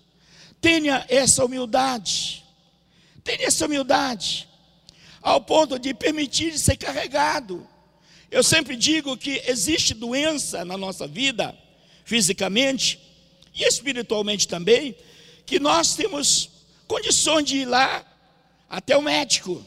tenha 0.61 1.07
essa 1.09 1.43
humildade, 1.43 2.45
tenha 3.25 3.47
essa 3.47 3.65
humildade, 3.65 4.47
ao 5.23 5.41
ponto 5.41 5.79
de 5.79 5.95
permitir 5.95 6.59
ser 6.59 6.77
carregado. 6.77 7.67
Eu 8.31 8.43
sempre 8.43 8.77
digo 8.77 9.17
que 9.17 9.43
existe 9.47 9.95
doença 9.95 10.63
na 10.63 10.77
nossa 10.77 11.07
vida, 11.07 11.57
fisicamente 12.05 13.12
e 13.55 13.65
espiritualmente 13.65 14.49
também, 14.49 14.97
que 15.45 15.59
nós 15.59 15.95
temos 15.95 16.51
condições 16.87 17.45
de 17.45 17.59
ir 17.59 17.65
lá 17.65 18.05
até 18.69 18.97
o 18.97 19.03
médico. 19.03 19.65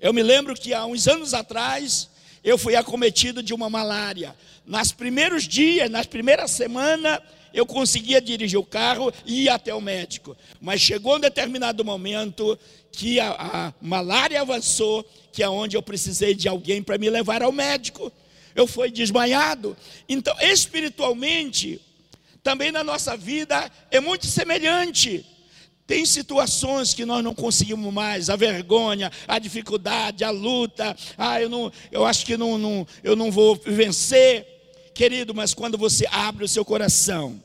Eu 0.00 0.12
me 0.12 0.22
lembro 0.22 0.54
que 0.54 0.74
há 0.74 0.84
uns 0.84 1.06
anos 1.06 1.32
atrás 1.32 2.10
eu 2.42 2.58
fui 2.58 2.74
acometido 2.74 3.42
de 3.42 3.54
uma 3.54 3.70
malária. 3.70 4.34
Nas 4.66 4.90
primeiros 4.90 5.46
dias, 5.46 5.90
nas 5.90 6.06
primeiras 6.06 6.50
semanas, 6.50 7.20
eu 7.54 7.66
conseguia 7.66 8.20
dirigir 8.20 8.58
o 8.58 8.64
carro 8.64 9.12
e 9.24 9.44
ir 9.44 9.48
até 9.48 9.74
o 9.74 9.80
médico. 9.80 10.36
Mas 10.60 10.80
chegou 10.80 11.16
um 11.16 11.20
determinado 11.20 11.84
momento 11.84 12.58
que 12.90 13.20
a, 13.20 13.30
a 13.30 13.74
malária 13.80 14.40
avançou, 14.40 15.04
que 15.32 15.42
é 15.42 15.48
onde 15.48 15.76
eu 15.76 15.82
precisei 15.82 16.34
de 16.34 16.48
alguém 16.48 16.82
para 16.82 16.98
me 16.98 17.08
levar 17.08 17.42
ao 17.42 17.52
médico. 17.52 18.12
Eu 18.54 18.66
fui 18.66 18.90
desmaiado. 18.90 19.76
Então, 20.08 20.34
espiritualmente, 20.40 21.80
também 22.42 22.72
na 22.72 22.82
nossa 22.82 23.16
vida 23.16 23.70
é 23.90 24.00
muito 24.00 24.26
semelhante. 24.26 25.24
Tem 25.86 26.06
situações 26.06 26.94
que 26.94 27.04
nós 27.04 27.22
não 27.22 27.34
conseguimos 27.34 27.92
mais, 27.92 28.30
a 28.30 28.36
vergonha, 28.36 29.10
a 29.28 29.38
dificuldade, 29.38 30.24
a 30.24 30.30
luta. 30.30 30.96
Ah, 31.18 31.40
eu 31.40 31.48
não, 31.48 31.72
eu 31.90 32.04
acho 32.04 32.24
que 32.24 32.36
não, 32.36 32.56
não, 32.56 32.86
eu 33.02 33.14
não 33.14 33.30
vou 33.30 33.60
vencer, 33.64 34.46
querido. 34.94 35.34
Mas 35.34 35.52
quando 35.54 35.76
você 35.76 36.06
abre 36.10 36.44
o 36.44 36.48
seu 36.48 36.64
coração, 36.64 37.40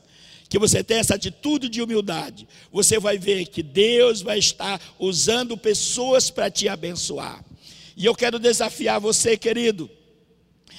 que 0.48 0.58
você 0.58 0.82
tem 0.82 0.98
essa 0.98 1.14
atitude 1.14 1.68
de 1.68 1.82
humildade, 1.82 2.48
você 2.72 2.98
vai 2.98 3.18
ver 3.18 3.46
que 3.46 3.62
Deus 3.62 4.22
vai 4.22 4.38
estar 4.38 4.80
usando 4.98 5.56
pessoas 5.56 6.30
para 6.30 6.50
te 6.50 6.68
abençoar. 6.68 7.44
E 7.96 8.06
eu 8.06 8.14
quero 8.14 8.38
desafiar 8.38 9.00
você, 9.00 9.36
querido, 9.36 9.90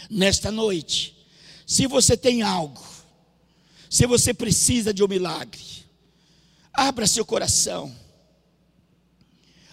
nesta 0.10 0.50
noite. 0.50 1.16
Se 1.68 1.86
você 1.86 2.18
tem 2.18 2.42
algo, 2.42 2.82
se 3.90 4.06
você 4.06 4.34
precisa 4.34 4.94
de 4.94 5.04
um 5.04 5.08
milagre, 5.08 5.80
Abra 6.80 7.06
seu 7.06 7.26
coração. 7.26 7.94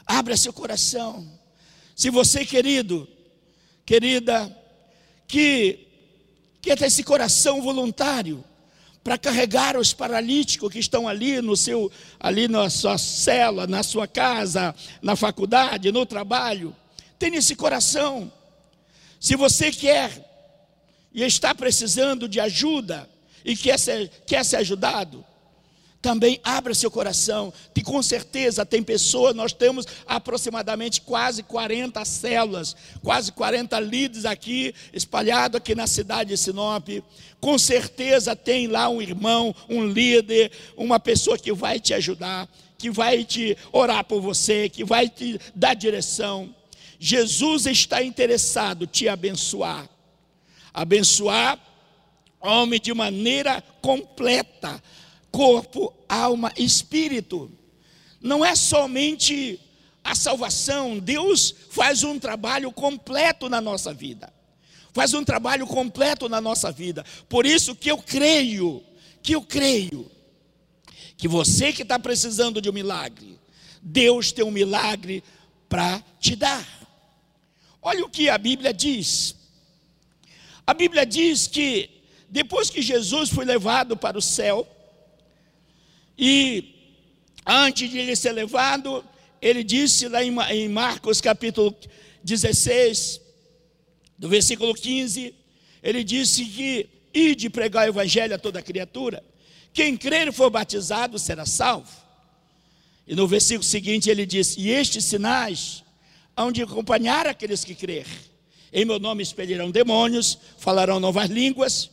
Abra 0.05 0.37
seu 0.37 0.53
coração. 0.53 1.25
Se 1.95 2.11
você, 2.11 2.45
querido, 2.45 3.09
querida, 3.85 4.53
que 5.29 5.87
quer 6.61 6.77
ter 6.77 6.87
esse 6.87 7.05
coração 7.05 7.63
voluntário 7.63 8.45
para 9.05 9.17
carregar 9.17 9.77
os 9.77 9.93
paralíticos 9.93 10.73
que 10.73 10.81
estão 10.81 11.07
ali 11.07 11.41
no 11.41 11.57
seu, 11.57 11.91
ali 12.19 12.49
na 12.49 12.69
sua 12.69 12.99
cela, 12.99 13.69
na 13.69 13.85
sua 13.85 14.09
casa, 14.09 14.75
na 15.01 15.15
faculdade, 15.15 15.93
no 15.93 16.05
trabalho, 16.05 16.75
tenha 17.21 17.39
esse 17.39 17.55
coração. 17.55 18.33
Se 19.21 19.37
você 19.37 19.71
quer 19.71 20.29
e 21.15 21.23
está 21.23 21.55
precisando 21.55 22.29
de 22.29 22.41
ajuda 22.41 23.09
e 23.47 23.57
quer 23.57 23.79
ser, 23.79 24.11
quer 24.27 24.45
ser 24.45 24.57
ajudado, 24.57 25.25
também 26.03 26.41
abra 26.43 26.75
seu 26.75 26.91
coração. 26.91 27.53
E 27.75 27.81
com 27.81 28.03
certeza 28.03 28.67
tem 28.67 28.83
pessoas, 28.83 29.37
nós 29.37 29.53
temos 29.53 29.87
aproximadamente 30.05 31.01
quase 31.01 31.45
40 31.45 32.05
células, 32.05 32.77
quase 33.03 33.31
40 33.31 33.79
líderes 33.79 34.25
aqui, 34.25 34.75
espalhados 34.93 35.59
aqui 35.59 35.77
na 35.77 35.87
cidade 35.87 36.31
de 36.31 36.37
Sinop. 36.37 36.89
Com 37.41 37.57
certeza 37.57 38.35
tem 38.35 38.67
lá 38.67 38.89
um 38.89 39.01
irmão, 39.01 39.55
um 39.69 39.87
líder, 39.87 40.51
uma 40.77 40.99
pessoa 40.99 41.39
que 41.39 41.53
vai 41.53 41.79
te 41.79 41.95
ajudar, 41.95 42.49
que 42.77 42.91
vai 42.91 43.25
te 43.25 43.57
orar 43.73 44.05
por 44.05 44.21
você, 44.21 44.69
que 44.69 44.85
vai 44.85 45.09
te 45.09 45.41
dar 45.55 45.75
direção. 45.75 46.53
Jesus 46.99 47.67
está 47.67 48.03
interessado 48.03 48.89
te 48.89 49.09
abençoar. 49.09 49.89
Abençoar 50.75 51.59
homem 52.47 52.81
de 52.81 52.95
maneira 52.95 53.63
completa 53.81 54.83
corpo, 55.37 55.93
alma 56.09 56.51
espírito. 56.57 57.51
Não 58.23 58.43
é 58.43 58.57
somente 58.57 59.61
a 60.03 60.15
salvação, 60.15 60.99
Deus 60.99 61.55
faz 61.69 62.03
um 62.03 62.19
trabalho 62.19 62.73
completo 62.73 63.49
na 63.49 63.61
nossa 63.61 63.93
vida. 63.93 64.33
Faz 64.95 65.13
um 65.13 65.23
trabalho 65.23 65.67
completo 65.67 66.27
na 66.27 66.41
nossa 66.41 66.73
vida. 66.73 67.05
Por 67.29 67.45
isso 67.45 67.75
que 67.75 67.91
eu 67.91 67.99
creio, 67.99 68.83
que 69.23 69.35
eu 69.35 69.43
creio, 69.43 70.11
que 71.19 71.29
você 71.29 71.71
que 71.71 71.83
está 71.83 71.99
precisando 71.99 72.63
de 72.63 72.71
um 72.71 72.73
milagre, 72.73 73.39
Deus 73.83 74.33
tem 74.33 74.45
um 74.45 74.51
milagre 74.51 75.23
para 75.69 76.03
te 76.19 76.35
dar. 76.35 76.67
Olha 77.83 78.05
o 78.05 78.09
que 78.09 78.31
a 78.31 78.39
Bíblia 78.39 78.73
diz. 78.73 79.37
A 80.67 80.73
Bíblia 80.73 81.05
diz 81.05 81.47
que 81.47 81.96
depois 82.29 82.71
que 82.71 82.83
Jesus 82.83 83.31
foi 83.31 83.45
levado 83.45 83.97
para 83.97 84.19
o 84.19 84.23
céu, 84.23 84.67
e 86.19 86.75
antes 87.45 87.91
de 87.91 87.99
ele 87.99 88.17
ser 88.17 88.33
levado, 88.33 89.05
ele 89.41 89.63
disse 89.63 90.09
lá 90.09 90.23
em 90.25 90.69
Marcos 90.69 91.21
capítulo 91.21 91.75
16, 92.23 93.21
do 94.19 94.29
versículo 94.29 94.75
15, 94.75 95.35
ele 95.83 96.03
disse 96.03 96.45
que 96.45 96.89
ide 97.13 97.49
pregar 97.49 97.87
o 97.87 97.91
evangelho 97.91 98.35
a 98.35 98.39
toda 98.39 98.63
criatura. 98.63 99.23
Quem 99.73 99.97
crer 99.97 100.29
e 100.29 100.33
for 100.33 100.51
batizado 100.51 101.19
será 101.19 101.45
salvo. 101.45 101.91
E 103.07 103.15
no 103.15 103.29
versículo 103.29 103.63
seguinte 103.63 104.11
ele 104.11 104.27
disse: 104.27 104.59
E 104.59 104.71
estes 104.71 105.05
sinais 105.05 105.85
hão 106.37 106.51
de 106.51 106.63
acompanhar 106.63 107.27
aqueles 107.27 107.65
que 107.65 107.75
crer. 107.75 108.07
Em 108.73 108.85
meu 108.85 108.99
nome 108.99 109.23
expelirão 109.23 109.71
demônios, 109.71 110.39
falarão 110.59 110.99
novas 110.99 111.31
línguas. 111.31 111.91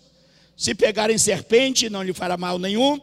Se 0.55 0.75
pegarem 0.75 1.17
serpente, 1.17 1.89
não 1.89 2.03
lhe 2.03 2.13
fará 2.13 2.37
mal 2.37 2.59
nenhum 2.59 2.99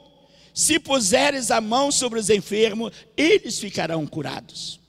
se 0.53 0.79
puseres 0.79 1.51
a 1.51 1.61
mão 1.61 1.91
sobre 1.91 2.19
os 2.19 2.31
enfermos, 2.31 2.93
eles 3.17 3.59
ficarão 3.59 4.07
curados. 4.07 4.81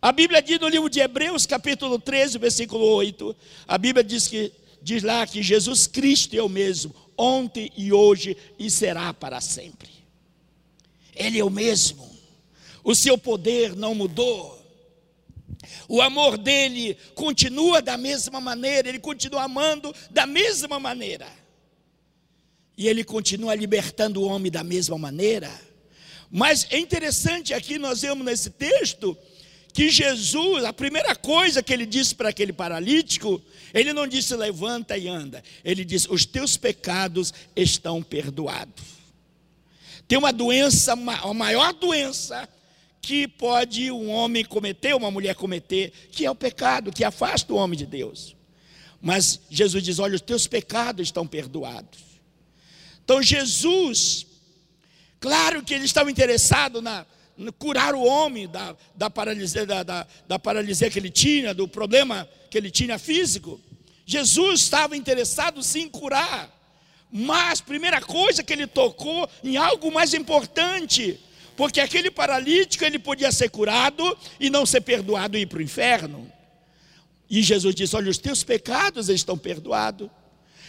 A 0.00 0.12
Bíblia 0.12 0.42
diz 0.42 0.58
no 0.58 0.68
livro 0.68 0.90
de 0.90 1.00
Hebreus, 1.00 1.46
capítulo 1.46 1.98
13, 1.98 2.38
versículo 2.38 2.84
8, 2.84 3.34
a 3.66 3.78
Bíblia 3.78 4.02
diz 4.02 4.26
que 4.26 4.52
diz 4.82 5.02
lá 5.02 5.26
que 5.26 5.42
Jesus 5.42 5.86
Cristo 5.86 6.34
é 6.34 6.42
o 6.42 6.48
mesmo, 6.48 6.94
ontem 7.16 7.70
e 7.76 7.92
hoje 7.92 8.36
e 8.58 8.68
será 8.68 9.14
para 9.14 9.40
sempre. 9.40 9.90
Ele 11.14 11.38
é 11.38 11.44
o 11.44 11.50
mesmo. 11.50 12.10
O 12.82 12.94
seu 12.94 13.16
poder 13.16 13.76
não 13.76 13.94
mudou. 13.94 14.60
O 15.88 16.02
amor 16.02 16.36
dele 16.36 16.96
continua 17.14 17.80
da 17.80 17.96
mesma 17.96 18.40
maneira, 18.40 18.88
ele 18.88 18.98
continua 18.98 19.44
amando 19.44 19.94
da 20.10 20.26
mesma 20.26 20.80
maneira. 20.80 21.41
E 22.76 22.88
ele 22.88 23.04
continua 23.04 23.54
libertando 23.54 24.22
o 24.22 24.26
homem 24.26 24.50
da 24.50 24.64
mesma 24.64 24.96
maneira. 24.96 25.50
Mas 26.30 26.66
é 26.70 26.78
interessante 26.78 27.52
aqui 27.52 27.78
nós 27.78 28.02
vemos 28.02 28.24
nesse 28.24 28.50
texto 28.50 29.16
que 29.72 29.90
Jesus, 29.90 30.64
a 30.64 30.72
primeira 30.72 31.14
coisa 31.16 31.62
que 31.62 31.72
ele 31.72 31.86
disse 31.86 32.14
para 32.14 32.28
aquele 32.28 32.52
paralítico, 32.52 33.40
ele 33.72 33.92
não 33.92 34.06
disse 34.06 34.34
levanta 34.36 34.96
e 34.96 35.08
anda, 35.08 35.42
ele 35.64 35.84
disse: 35.84 36.06
os 36.10 36.26
teus 36.26 36.56
pecados 36.56 37.32
estão 37.56 38.02
perdoados. 38.02 38.84
Tem 40.06 40.18
uma 40.18 40.32
doença, 40.32 40.92
a 40.92 41.34
maior 41.34 41.72
doença 41.72 42.48
que 43.00 43.26
pode 43.26 43.90
um 43.90 44.10
homem 44.10 44.44
cometer, 44.44 44.94
uma 44.94 45.10
mulher 45.10 45.34
cometer, 45.34 45.90
que 46.12 46.24
é 46.26 46.30
o 46.30 46.34
pecado, 46.34 46.92
que 46.92 47.02
afasta 47.02 47.52
o 47.52 47.56
homem 47.56 47.78
de 47.78 47.86
Deus. 47.86 48.36
Mas 49.00 49.40
Jesus 49.50 49.82
diz: 49.82 49.98
olha, 49.98 50.14
os 50.14 50.20
teus 50.20 50.46
pecados 50.46 51.08
estão 51.08 51.26
perdoados. 51.26 52.11
Então 53.04 53.22
Jesus, 53.22 54.26
claro 55.20 55.62
que 55.62 55.74
ele 55.74 55.84
estava 55.84 56.10
interessado 56.10 56.80
na, 56.80 57.04
curar 57.58 57.94
o 57.94 58.02
homem 58.02 58.48
da, 58.48 58.76
da, 58.94 59.10
paralisia, 59.10 59.66
da, 59.66 59.82
da, 59.82 60.06
da 60.28 60.38
paralisia 60.38 60.90
que 60.90 60.98
ele 60.98 61.10
tinha, 61.10 61.54
do 61.54 61.66
problema 61.66 62.28
que 62.50 62.58
ele 62.58 62.70
tinha 62.70 62.98
físico. 62.98 63.60
Jesus 64.04 64.60
estava 64.60 64.96
interessado 64.96 65.62
sim 65.62 65.82
em 65.82 65.88
curar, 65.88 66.50
mas 67.10 67.60
primeira 67.60 68.00
coisa 68.00 68.42
que 68.42 68.52
ele 68.52 68.66
tocou 68.66 69.28
em 69.42 69.56
algo 69.56 69.92
mais 69.92 70.14
importante, 70.14 71.18
porque 71.56 71.80
aquele 71.80 72.10
paralítico 72.10 72.84
ele 72.84 72.98
podia 72.98 73.30
ser 73.32 73.50
curado 73.50 74.16
e 74.40 74.50
não 74.50 74.66
ser 74.66 74.80
perdoado 74.80 75.36
e 75.36 75.42
ir 75.42 75.46
para 75.46 75.58
o 75.58 75.62
inferno. 75.62 76.30
E 77.28 77.42
Jesus 77.42 77.74
disse: 77.74 77.96
Olha, 77.96 78.10
os 78.10 78.18
teus 78.18 78.42
pecados 78.42 79.08
estão 79.08 79.38
perdoados. 79.38 80.10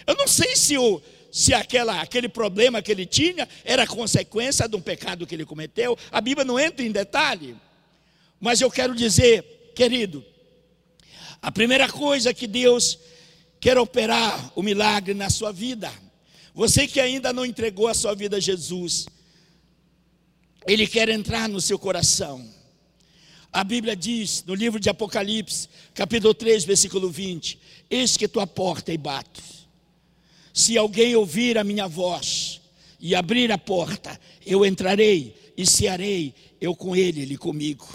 Eu 0.06 0.16
não 0.16 0.28
sei 0.28 0.56
se 0.56 0.78
o, 0.78 1.02
se 1.34 1.52
aquela, 1.52 2.00
aquele 2.00 2.30
problema 2.30 2.80
que 2.80 2.92
ele 2.92 3.08
tinha 3.08 3.50
era 3.66 3.88
consequência 3.88 4.70
de 4.70 4.76
um 4.76 4.80
pecado 4.80 5.26
que 5.26 5.34
ele 5.34 5.48
cometeu. 5.48 5.98
A 6.12 6.22
Bíblia 6.22 6.46
não 6.46 6.60
entra 6.60 6.86
em 6.86 6.92
detalhe. 6.92 7.56
Mas 8.40 8.62
eu 8.62 8.70
quero 8.70 8.94
dizer, 8.94 9.72
querido, 9.76 10.24
a 11.42 11.52
primeira 11.52 11.90
coisa 11.90 12.36
que 12.36 12.46
Deus 12.46 13.00
quer 13.60 13.80
operar 13.80 14.52
o 14.56 14.62
milagre 14.62 15.16
na 15.16 15.28
sua 15.32 15.52
vida. 15.52 15.92
Você 16.54 16.86
que 16.86 17.00
ainda 17.00 17.34
não 17.34 17.44
entregou 17.44 17.88
a 17.88 17.96
sua 17.96 18.14
vida 18.14 18.38
a 18.38 18.40
Jesus, 18.40 19.08
Ele 20.68 20.86
quer 20.86 21.10
entrar 21.10 21.50
no 21.50 21.60
seu 21.60 21.80
coração. 21.80 22.48
A 23.52 23.64
Bíblia 23.64 23.96
diz 23.96 24.44
no 24.46 24.54
livro 24.54 24.80
de 24.80 24.88
Apocalipse, 24.88 25.68
capítulo 25.96 26.36
3, 26.36 26.64
versículo 26.64 27.10
20: 27.10 27.60
Eis 27.90 28.16
que 28.18 28.28
tua 28.28 28.46
porta 28.46 28.94
e 28.94 28.98
bato. 29.00 29.53
Se 30.54 30.78
alguém 30.78 31.16
ouvir 31.16 31.58
a 31.58 31.64
minha 31.64 31.88
voz 31.88 32.62
e 33.00 33.16
abrir 33.16 33.52
a 33.52 33.58
porta, 33.58 34.20
eu 34.46 34.66
entrarei 34.66 35.36
e 35.58 35.66
cearei, 35.66 36.34
eu 36.62 36.76
com 36.76 36.96
ele, 36.96 37.22
ele 37.22 37.38
comigo. 37.38 37.88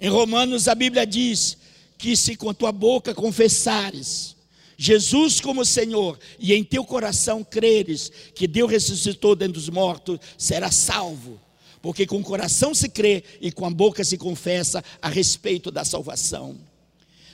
Em 0.00 0.08
Romanos 0.08 0.68
a 0.68 0.74
Bíblia 0.74 1.06
diz 1.06 1.58
que 1.98 2.16
se 2.16 2.36
com 2.36 2.54
tua 2.54 2.70
boca 2.70 3.14
confessares 3.14 4.36
Jesus 4.78 5.40
como 5.40 5.64
Senhor 5.64 6.18
e 6.38 6.52
em 6.52 6.62
teu 6.62 6.84
coração 6.84 7.42
creres 7.42 8.12
que 8.34 8.46
Deus 8.46 8.70
ressuscitou 8.70 9.34
dentre 9.34 9.54
dos 9.54 9.68
mortos, 9.70 10.18
será 10.36 10.70
salvo. 10.70 11.40
Porque 11.80 12.06
com 12.06 12.18
o 12.18 12.22
coração 12.22 12.74
se 12.74 12.88
crê 12.88 13.22
e 13.40 13.50
com 13.50 13.64
a 13.64 13.70
boca 13.70 14.04
se 14.04 14.18
confessa 14.18 14.84
a 15.00 15.08
respeito 15.08 15.70
da 15.70 15.84
salvação. 15.84 16.58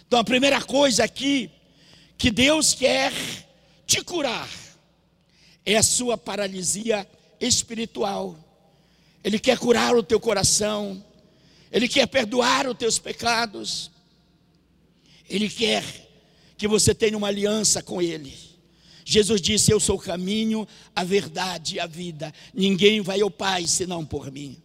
Então 0.07 0.19
a 0.19 0.25
primeira 0.25 0.61
coisa 0.61 1.05
aqui 1.05 1.51
que 2.17 2.31
Deus 2.31 2.75
quer 2.75 3.13
te 3.87 4.03
curar 4.03 4.49
é 5.65 5.77
a 5.77 5.83
sua 5.83 6.19
paralisia 6.19 7.07
espiritual. 7.41 8.39
Ele 9.23 9.39
quer 9.39 9.59
curar 9.59 9.97
o 9.97 10.03
teu 10.03 10.19
coração, 10.19 11.05
ele 11.71 11.89
quer 11.89 12.07
perdoar 12.07 12.67
os 12.67 12.77
teus 12.77 12.99
pecados, 12.99 13.91
ele 15.29 15.49
quer 15.49 15.85
que 16.57 16.67
você 16.69 16.95
tenha 16.95 17.17
uma 17.17 17.29
aliança 17.29 17.83
com 17.83 18.03
ele. 18.03 18.37
Jesus 19.05 19.41
disse: 19.41 19.73
Eu 19.73 19.81
sou 19.81 19.97
o 19.97 20.01
caminho, 20.01 20.67
a 20.95 21.05
verdade 21.05 21.77
e 21.77 21.81
a 21.81 21.87
vida. 21.87 22.33
Ninguém 22.53 23.01
vai 23.01 23.21
ao 23.21 23.31
Pai 23.31 23.67
senão 23.67 24.05
por 24.05 24.31
mim. 24.31 24.63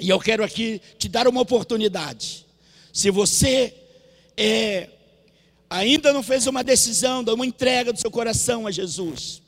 E 0.00 0.08
eu 0.08 0.18
quero 0.18 0.42
aqui 0.42 0.80
te 0.98 1.08
dar 1.08 1.28
uma 1.28 1.40
oportunidade. 1.40 2.46
Se 2.92 3.10
você 3.10 3.74
é 4.36 4.88
ainda 5.72 6.12
não 6.12 6.22
fez 6.22 6.46
uma 6.46 6.62
decisão, 6.62 7.22
uma 7.22 7.46
entrega 7.46 7.92
do 7.92 7.98
seu 7.98 8.10
coração 8.10 8.66
a 8.66 8.70
Jesus, 8.70 9.42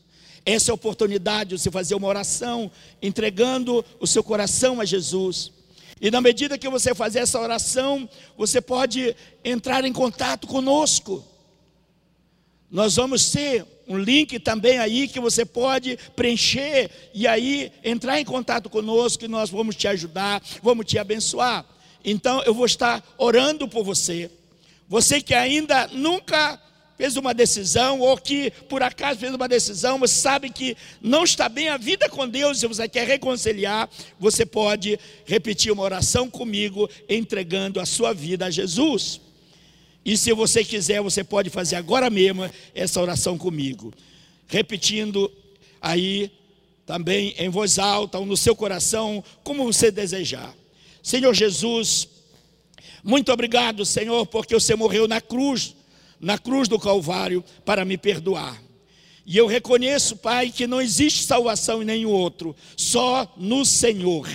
essa 0.46 0.70
é 0.70 0.72
a 0.72 0.74
oportunidade 0.74 1.50
de 1.50 1.58
você 1.58 1.70
fazer 1.70 1.94
uma 1.94 2.06
oração, 2.06 2.70
entregando 3.00 3.84
o 3.98 4.06
seu 4.06 4.22
coração 4.22 4.80
a 4.80 4.84
Jesus. 4.84 5.50
E 6.00 6.10
na 6.10 6.20
medida 6.20 6.58
que 6.58 6.68
você 6.68 6.94
fazer 6.94 7.20
essa 7.20 7.40
oração, 7.40 8.08
você 8.36 8.60
pode 8.60 9.16
entrar 9.42 9.84
em 9.84 9.92
contato 9.92 10.46
conosco. 10.46 11.24
Nós 12.70 12.96
vamos 12.96 13.30
ter 13.30 13.64
um 13.88 13.96
link 13.96 14.38
também 14.38 14.78
aí 14.78 15.08
que 15.08 15.20
você 15.20 15.46
pode 15.46 15.98
preencher 16.14 16.90
e 17.14 17.26
aí 17.26 17.72
entrar 17.82 18.20
em 18.20 18.24
contato 18.24 18.68
conosco 18.68 19.24
e 19.24 19.28
nós 19.28 19.48
vamos 19.48 19.76
te 19.76 19.88
ajudar, 19.88 20.42
vamos 20.62 20.84
te 20.84 20.98
abençoar. 20.98 21.64
Então 22.04 22.42
eu 22.42 22.52
vou 22.52 22.66
estar 22.66 23.02
orando 23.16 23.66
por 23.66 23.82
você. 23.82 24.30
Você 24.88 25.20
que 25.20 25.34
ainda 25.34 25.88
nunca 25.88 26.60
fez 26.96 27.16
uma 27.16 27.34
decisão, 27.34 28.00
ou 28.00 28.16
que 28.16 28.50
por 28.68 28.82
acaso 28.82 29.18
fez 29.18 29.34
uma 29.34 29.48
decisão, 29.48 29.98
mas 29.98 30.10
sabe 30.10 30.50
que 30.50 30.76
não 31.02 31.24
está 31.24 31.48
bem 31.48 31.68
a 31.68 31.76
vida 31.76 32.08
com 32.08 32.28
Deus 32.28 32.62
e 32.62 32.66
você 32.66 32.88
quer 32.88 33.06
reconciliar, 33.06 33.88
você 34.18 34.46
pode 34.46 34.98
repetir 35.24 35.72
uma 35.72 35.82
oração 35.82 36.30
comigo, 36.30 36.88
entregando 37.08 37.80
a 37.80 37.86
sua 37.86 38.12
vida 38.12 38.46
a 38.46 38.50
Jesus. 38.50 39.20
E 40.04 40.16
se 40.16 40.32
você 40.32 40.62
quiser, 40.62 41.00
você 41.00 41.24
pode 41.24 41.50
fazer 41.50 41.76
agora 41.76 42.10
mesmo 42.10 42.48
essa 42.74 43.00
oração 43.00 43.38
comigo, 43.38 43.92
repetindo 44.46 45.32
aí 45.80 46.30
também 46.86 47.34
em 47.38 47.48
voz 47.48 47.78
alta 47.78 48.18
ou 48.18 48.26
no 48.26 48.36
seu 48.36 48.54
coração, 48.54 49.24
como 49.42 49.64
você 49.64 49.90
desejar. 49.90 50.54
Senhor 51.02 51.32
Jesus, 51.34 52.08
muito 53.04 53.30
obrigado, 53.30 53.84
Senhor, 53.84 54.24
porque 54.24 54.54
você 54.54 54.74
morreu 54.74 55.06
na 55.06 55.20
cruz, 55.20 55.76
na 56.18 56.38
cruz 56.38 56.68
do 56.68 56.78
Calvário, 56.78 57.44
para 57.62 57.84
me 57.84 57.98
perdoar. 57.98 58.58
E 59.26 59.36
eu 59.36 59.46
reconheço, 59.46 60.16
Pai, 60.16 60.50
que 60.50 60.66
não 60.66 60.80
existe 60.80 61.24
salvação 61.24 61.82
em 61.82 61.84
nenhum 61.84 62.10
outro, 62.10 62.56
só 62.74 63.30
no 63.36 63.62
Senhor. 63.62 64.26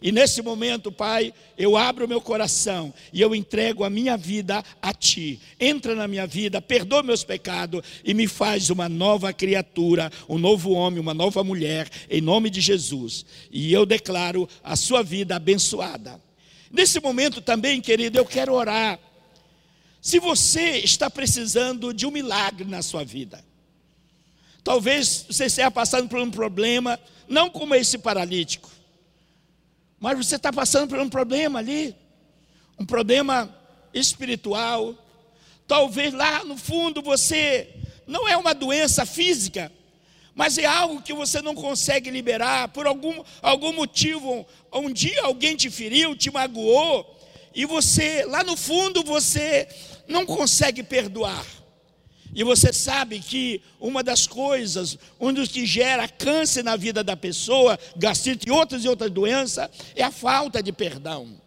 E 0.00 0.10
nesse 0.12 0.40
momento, 0.40 0.90
Pai, 0.90 1.32
eu 1.58 1.76
abro 1.76 2.08
meu 2.08 2.20
coração 2.20 2.92
e 3.12 3.20
eu 3.20 3.34
entrego 3.34 3.84
a 3.84 3.90
minha 3.90 4.16
vida 4.16 4.64
a 4.80 4.94
Ti. 4.94 5.38
Entra 5.60 5.94
na 5.94 6.08
minha 6.08 6.26
vida, 6.26 6.60
perdoa 6.62 7.02
meus 7.02 7.22
pecados 7.22 7.82
e 8.02 8.14
me 8.14 8.26
faz 8.26 8.70
uma 8.70 8.88
nova 8.88 9.32
criatura, 9.32 10.10
um 10.26 10.38
novo 10.38 10.70
homem, 10.70 11.00
uma 11.00 11.14
nova 11.14 11.44
mulher, 11.44 11.88
em 12.08 12.20
nome 12.22 12.48
de 12.48 12.62
Jesus. 12.62 13.26
E 13.50 13.72
eu 13.72 13.84
declaro 13.84 14.48
a 14.64 14.74
sua 14.74 15.02
vida 15.02 15.36
abençoada. 15.36 16.25
Nesse 16.70 17.00
momento 17.00 17.40
também, 17.40 17.80
querido, 17.80 18.18
eu 18.18 18.24
quero 18.24 18.52
orar. 18.52 18.98
Se 20.00 20.18
você 20.18 20.78
está 20.78 21.10
precisando 21.10 21.92
de 21.92 22.06
um 22.06 22.10
milagre 22.10 22.64
na 22.64 22.82
sua 22.82 23.04
vida, 23.04 23.44
talvez 24.62 25.26
você 25.28 25.46
esteja 25.46 25.70
passando 25.70 26.08
por 26.08 26.20
um 26.20 26.30
problema, 26.30 26.98
não 27.28 27.50
como 27.50 27.74
esse 27.74 27.98
paralítico, 27.98 28.70
mas 29.98 30.16
você 30.16 30.36
está 30.36 30.52
passando 30.52 30.90
por 30.90 30.98
um 30.98 31.08
problema 31.08 31.58
ali, 31.58 31.96
um 32.78 32.84
problema 32.84 33.52
espiritual. 33.92 34.94
Talvez 35.66 36.12
lá 36.12 36.44
no 36.44 36.56
fundo 36.56 37.02
você 37.02 37.74
não 38.06 38.28
é 38.28 38.36
uma 38.36 38.54
doença 38.54 39.04
física, 39.04 39.72
mas 40.36 40.58
é 40.58 40.66
algo 40.66 41.00
que 41.00 41.14
você 41.14 41.40
não 41.40 41.54
consegue 41.54 42.10
liberar 42.10 42.68
por 42.68 42.86
algum, 42.86 43.24
algum 43.40 43.72
motivo. 43.72 44.46
Um 44.70 44.92
dia 44.92 45.22
alguém 45.22 45.56
te 45.56 45.70
feriu, 45.70 46.14
te 46.14 46.30
magoou, 46.30 47.18
e 47.54 47.64
você, 47.64 48.22
lá 48.26 48.44
no 48.44 48.54
fundo, 48.54 49.02
você 49.02 49.66
não 50.06 50.26
consegue 50.26 50.82
perdoar. 50.82 51.44
E 52.34 52.44
você 52.44 52.70
sabe 52.70 53.18
que 53.18 53.62
uma 53.80 54.02
das 54.02 54.26
coisas, 54.26 54.98
um 55.18 55.32
dos 55.32 55.48
que 55.48 55.64
gera 55.64 56.06
câncer 56.06 56.62
na 56.62 56.76
vida 56.76 57.02
da 57.02 57.16
pessoa, 57.16 57.78
gastrite 57.96 58.46
e 58.46 58.50
outras 58.50 58.84
e 58.84 58.88
outras 58.90 59.10
doenças, 59.10 59.70
é 59.94 60.02
a 60.02 60.10
falta 60.10 60.62
de 60.62 60.70
perdão. 60.70 61.40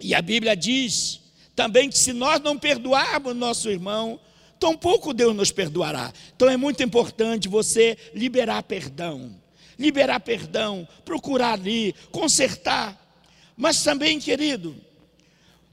E 0.00 0.14
a 0.14 0.22
Bíblia 0.22 0.56
diz 0.56 1.20
também 1.56 1.90
que 1.90 1.98
se 1.98 2.12
nós 2.12 2.40
não 2.40 2.56
perdoarmos 2.56 3.34
nosso 3.34 3.68
irmão, 3.68 4.20
tampouco 4.58 5.12
Deus 5.12 5.34
nos 5.34 5.52
perdoará. 5.52 6.12
Então 6.34 6.48
é 6.48 6.56
muito 6.56 6.82
importante 6.82 7.48
você 7.48 7.96
liberar 8.14 8.62
perdão. 8.62 9.34
Liberar 9.78 10.20
perdão, 10.20 10.86
procurar 11.04 11.54
ali, 11.54 11.94
consertar. 12.10 13.00
Mas 13.56 13.82
também, 13.82 14.18
querido, 14.18 14.76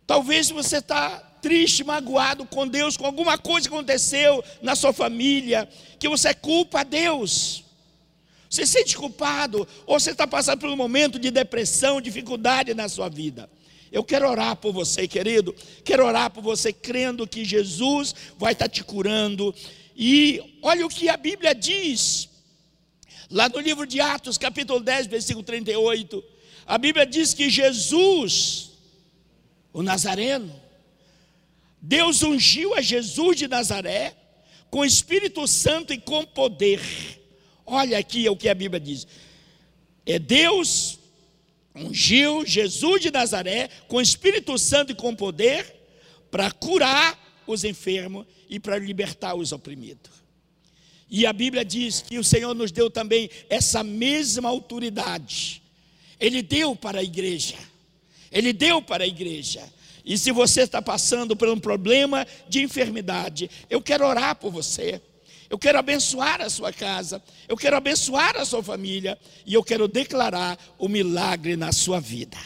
talvez 0.05 0.49
você 0.49 0.77
está 0.77 1.19
triste, 1.41 1.83
magoado 1.83 2.45
com 2.45 2.67
Deus, 2.67 2.95
com 2.95 3.05
alguma 3.05 3.37
coisa 3.37 3.67
que 3.67 3.73
aconteceu 3.73 4.43
na 4.61 4.75
sua 4.75 4.93
família, 4.93 5.67
que 5.99 6.07
você 6.07 6.33
culpa 6.33 6.81
a 6.81 6.83
Deus. 6.83 7.63
Você 8.49 8.65
se 8.65 8.73
sente 8.73 8.97
culpado, 8.97 9.67
ou 9.85 9.99
você 9.99 10.11
está 10.11 10.27
passando 10.27 10.59
por 10.59 10.69
um 10.69 10.75
momento 10.75 11.17
de 11.17 11.31
depressão, 11.31 12.01
dificuldade 12.01 12.73
na 12.73 12.89
sua 12.89 13.09
vida. 13.09 13.49
Eu 13.91 14.03
quero 14.03 14.29
orar 14.29 14.55
por 14.55 14.71
você, 14.71 15.07
querido. 15.07 15.53
Quero 15.83 16.05
orar 16.05 16.29
por 16.31 16.41
você, 16.41 16.71
crendo 16.71 17.27
que 17.27 17.43
Jesus 17.43 18.15
vai 18.37 18.53
estar 18.53 18.69
te 18.69 18.83
curando. 18.83 19.53
E 19.95 20.57
olha 20.61 20.85
o 20.85 20.89
que 20.89 21.09
a 21.09 21.17
Bíblia 21.17 21.53
diz, 21.53 22.29
lá 23.29 23.49
no 23.49 23.59
livro 23.59 23.85
de 23.85 23.99
Atos, 23.99 24.37
capítulo 24.37 24.79
10, 24.79 25.07
versículo 25.07 25.43
38. 25.43 26.23
A 26.65 26.77
Bíblia 26.77 27.05
diz 27.05 27.33
que 27.33 27.49
Jesus, 27.49 28.71
o 29.73 29.83
Nazareno, 29.83 30.55
Deus 31.81 32.21
ungiu 32.21 32.73
a 32.75 32.81
Jesus 32.81 33.37
de 33.37 33.47
Nazaré 33.47 34.15
com 34.69 34.85
Espírito 34.85 35.45
Santo 35.47 35.91
e 35.91 35.97
com 35.97 36.23
poder 36.23 36.79
Olha 37.71 37.97
aqui 37.97 38.27
o 38.27 38.35
que 38.35 38.49
a 38.49 38.53
Bíblia 38.53 38.81
diz. 38.81 39.07
É 40.05 40.19
Deus 40.19 40.99
ungiu 41.75 42.45
Jesus 42.45 43.01
de 43.01 43.11
Nazaré 43.11 43.69
com 43.87 44.01
Espírito 44.01 44.57
Santo 44.57 44.91
e 44.91 44.95
com 44.95 45.15
poder 45.15 45.65
para 46.29 46.51
curar 46.51 47.41
os 47.47 47.63
enfermos 47.63 48.25
e 48.49 48.59
para 48.59 48.77
libertar 48.77 49.35
os 49.35 49.51
oprimidos. 49.51 50.11
E 51.09 51.25
a 51.25 51.33
Bíblia 51.33 51.65
diz 51.65 52.01
que 52.01 52.17
o 52.17 52.23
Senhor 52.23 52.53
nos 52.53 52.71
deu 52.71 52.89
também 52.89 53.29
essa 53.49 53.83
mesma 53.83 54.47
autoridade. 54.47 55.61
Ele 56.19 56.41
deu 56.41 56.75
para 56.75 56.99
a 56.99 57.03
igreja. 57.03 57.57
Ele 58.31 58.53
deu 58.53 58.81
para 58.81 59.03
a 59.03 59.07
igreja. 59.07 59.61
E 60.05 60.17
se 60.17 60.31
você 60.31 60.61
está 60.61 60.81
passando 60.81 61.35
por 61.35 61.49
um 61.49 61.59
problema 61.59 62.25
de 62.47 62.61
enfermidade, 62.61 63.49
eu 63.69 63.81
quero 63.81 64.05
orar 64.05 64.35
por 64.35 64.51
você. 64.51 65.01
Eu 65.51 65.59
quero 65.59 65.77
abençoar 65.77 66.39
a 66.39 66.49
sua 66.49 66.71
casa, 66.71 67.21
eu 67.45 67.57
quero 67.57 67.75
abençoar 67.75 68.37
a 68.37 68.45
sua 68.45 68.63
família 68.63 69.19
e 69.45 69.53
eu 69.53 69.61
quero 69.61 69.85
declarar 69.85 70.57
o 70.79 70.87
milagre 70.87 71.57
na 71.57 71.73
sua 71.73 71.99
vida. 71.99 72.37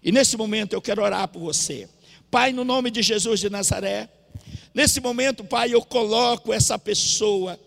E 0.00 0.12
nesse 0.12 0.36
momento 0.36 0.74
eu 0.74 0.80
quero 0.80 1.02
orar 1.02 1.26
por 1.26 1.40
você. 1.40 1.88
Pai, 2.30 2.52
no 2.52 2.62
nome 2.62 2.92
de 2.92 3.02
Jesus 3.02 3.40
de 3.40 3.50
Nazaré, 3.50 4.08
nesse 4.72 5.00
momento, 5.00 5.42
Pai, 5.42 5.74
eu 5.74 5.82
coloco 5.82 6.52
essa 6.52 6.78
pessoa 6.78 7.58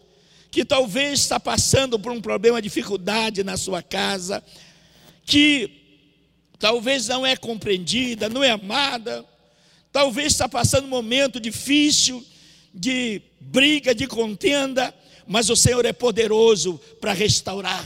que 0.49 0.63
talvez 0.63 1.19
está 1.19 1.37
passando 1.41 1.99
por 1.99 2.13
um 2.13 2.21
problema, 2.21 2.61
dificuldade 2.61 3.43
na 3.43 3.57
sua 3.57 3.83
casa, 3.83 4.41
que 5.25 6.07
talvez 6.57 7.09
não 7.09 7.25
é 7.25 7.35
compreendida, 7.35 8.29
não 8.29 8.41
é 8.41 8.51
amada, 8.51 9.25
talvez 9.91 10.27
está 10.31 10.47
passando 10.47 10.85
um 10.85 10.89
momento 10.89 11.37
difícil 11.37 12.25
de 12.73 13.21
briga, 13.39 13.93
de 13.93 14.07
contenda, 14.07 14.93
mas 15.27 15.49
o 15.49 15.55
Senhor 15.55 15.85
é 15.85 15.93
poderoso 15.93 16.79
para 16.99 17.13
restaurar. 17.13 17.85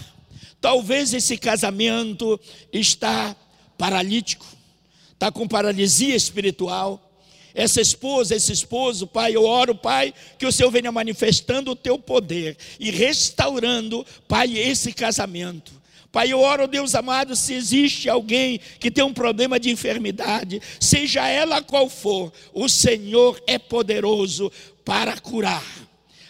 Talvez 0.59 1.13
esse 1.13 1.37
casamento 1.37 2.39
está 2.71 3.35
paralítico, 3.77 4.45
está 5.13 5.31
com 5.31 5.47
paralisia 5.47 6.15
espiritual. 6.15 7.07
Essa 7.53 7.81
esposa, 7.81 8.35
esse 8.35 8.51
esposo, 8.53 9.07
pai, 9.07 9.35
eu 9.35 9.43
oro, 9.43 9.75
pai, 9.75 10.13
que 10.37 10.45
o 10.45 10.51
Senhor 10.51 10.69
venha 10.69 10.91
manifestando 10.91 11.71
o 11.71 11.75
teu 11.75 11.97
poder 11.97 12.55
e 12.79 12.91
restaurando, 12.91 14.05
pai, 14.27 14.57
esse 14.57 14.93
casamento. 14.93 15.80
Pai, 16.11 16.33
eu 16.33 16.41
oro, 16.41 16.67
Deus 16.67 16.93
amado, 16.93 17.35
se 17.35 17.53
existe 17.53 18.09
alguém 18.09 18.59
que 18.79 18.91
tem 18.91 19.03
um 19.03 19.13
problema 19.13 19.57
de 19.57 19.69
enfermidade, 19.69 20.61
seja 20.79 21.25
ela 21.27 21.61
qual 21.61 21.89
for, 21.89 22.33
o 22.53 22.67
Senhor 22.67 23.41
é 23.47 23.57
poderoso 23.57 24.51
para 24.83 25.17
curar. 25.19 25.63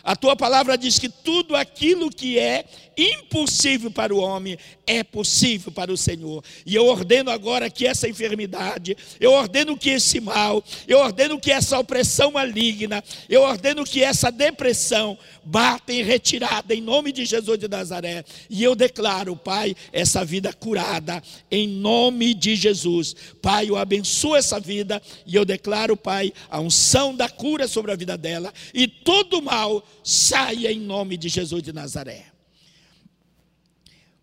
A 0.03 0.15
tua 0.15 0.36
palavra 0.36 0.77
diz 0.77 0.99
que 0.99 1.09
tudo 1.09 1.55
aquilo 1.55 2.09
que 2.09 2.38
é 2.38 2.65
impossível 2.98 3.92
para 3.92 4.14
o 4.14 4.20
homem 4.20 4.58
é 4.86 5.04
possível 5.04 5.72
para 5.72 5.92
o 5.92 5.98
Senhor. 5.98 6.44
E 6.66 6.76
eu 6.76 6.86
ordeno 6.86 7.32
agora 7.32 7.70
que 7.70 7.88
essa 7.88 8.08
enfermidade, 8.08 8.98
eu 9.20 9.32
ordeno 9.32 9.78
que 9.78 9.89
esse 9.89 10.20
mal, 10.20 10.64
eu 10.88 11.00
ordeno 11.00 11.39
que 11.39 11.52
essa 11.52 11.80
opressão 11.80 12.32
maligna, 12.32 13.04
eu 13.30 13.42
ordeno 13.42 13.84
que 13.84 14.04
essa 14.04 14.32
depressão 14.32 15.18
bata 15.44 15.94
em 15.94 16.04
retirada 16.04 16.74
em 16.74 16.82
nome 16.82 17.12
de 17.12 17.26
Jesus 17.26 17.58
de 17.58 17.68
Nazaré. 17.68 18.24
E 18.50 18.64
eu 18.64 18.76
declaro, 18.76 19.36
Pai, 19.36 19.76
essa 19.94 20.26
vida 20.26 20.52
curada 20.54 21.22
em 21.50 21.68
nome 21.68 22.34
de 22.34 22.56
Jesus. 22.56 23.16
Pai, 23.42 23.70
eu 23.70 23.78
abençoo 23.78 24.36
essa 24.36 24.60
vida 24.60 25.02
e 25.26 25.36
eu 25.36 25.46
declaro, 25.46 25.96
Pai, 25.96 26.34
a 26.50 26.60
unção 26.60 27.16
da 27.16 27.30
cura 27.30 27.68
sobre 27.68 27.92
a 27.92 27.96
vida 27.96 28.18
dela 28.18 28.54
e 28.74 28.88
todo 28.88 29.42
mal 29.42 29.84
saia 30.04 30.72
em 30.72 30.80
nome 30.80 31.18
de 31.18 31.30
Jesus 31.30 31.64
de 31.64 31.72
Nazaré. 31.72 32.30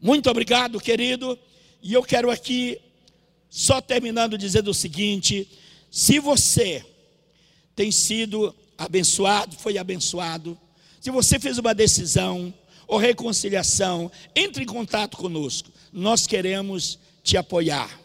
Muito 0.00 0.30
obrigado, 0.30 0.80
querido. 0.80 1.38
E 1.82 1.92
eu 1.92 2.02
quero 2.02 2.30
aqui, 2.30 2.78
só 3.50 3.80
terminando, 3.80 4.38
dizendo 4.38 4.70
o 4.70 4.74
seguinte: 4.74 5.48
se 5.90 6.18
você 6.18 6.84
tem 7.74 7.90
sido 7.90 8.54
abençoado, 8.76 9.56
foi 9.56 9.78
abençoado, 9.78 10.58
se 11.00 11.10
você 11.10 11.38
fez 11.38 11.58
uma 11.58 11.74
decisão 11.74 12.52
ou 12.86 12.96
reconciliação, 12.96 14.10
entre 14.34 14.62
em 14.64 14.66
contato 14.66 15.16
conosco. 15.16 15.70
Nós 15.92 16.26
queremos 16.26 16.98
te 17.22 17.36
apoiar. 17.36 18.00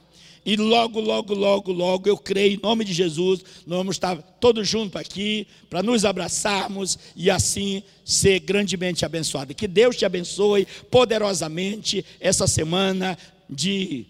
E 0.46 0.56
logo, 0.56 1.00
logo, 1.00 1.34
logo, 1.34 1.72
logo, 1.72 2.10
eu 2.10 2.18
creio, 2.18 2.56
em 2.56 2.62
nome 2.62 2.84
de 2.84 2.94
Jesus, 2.94 3.44
nós 3.66 3.78
vamos 3.78 3.96
estar 3.96 4.16
todos 4.18 4.68
juntos 4.68 5.00
aqui 5.00 5.48
para 5.70 5.82
nos 5.82 6.04
abraçarmos 6.04 7.00
e 7.16 7.30
assim 7.30 7.82
ser 8.04 8.40
grandemente 8.40 9.06
abençoados. 9.06 9.56
Que 9.56 9.68
Deus 9.68 9.96
te 9.96 10.06
abençoe 10.06 10.68
poderosamente 10.92 12.06
essa 12.20 12.46
semana 12.46 13.18
de 13.50 14.06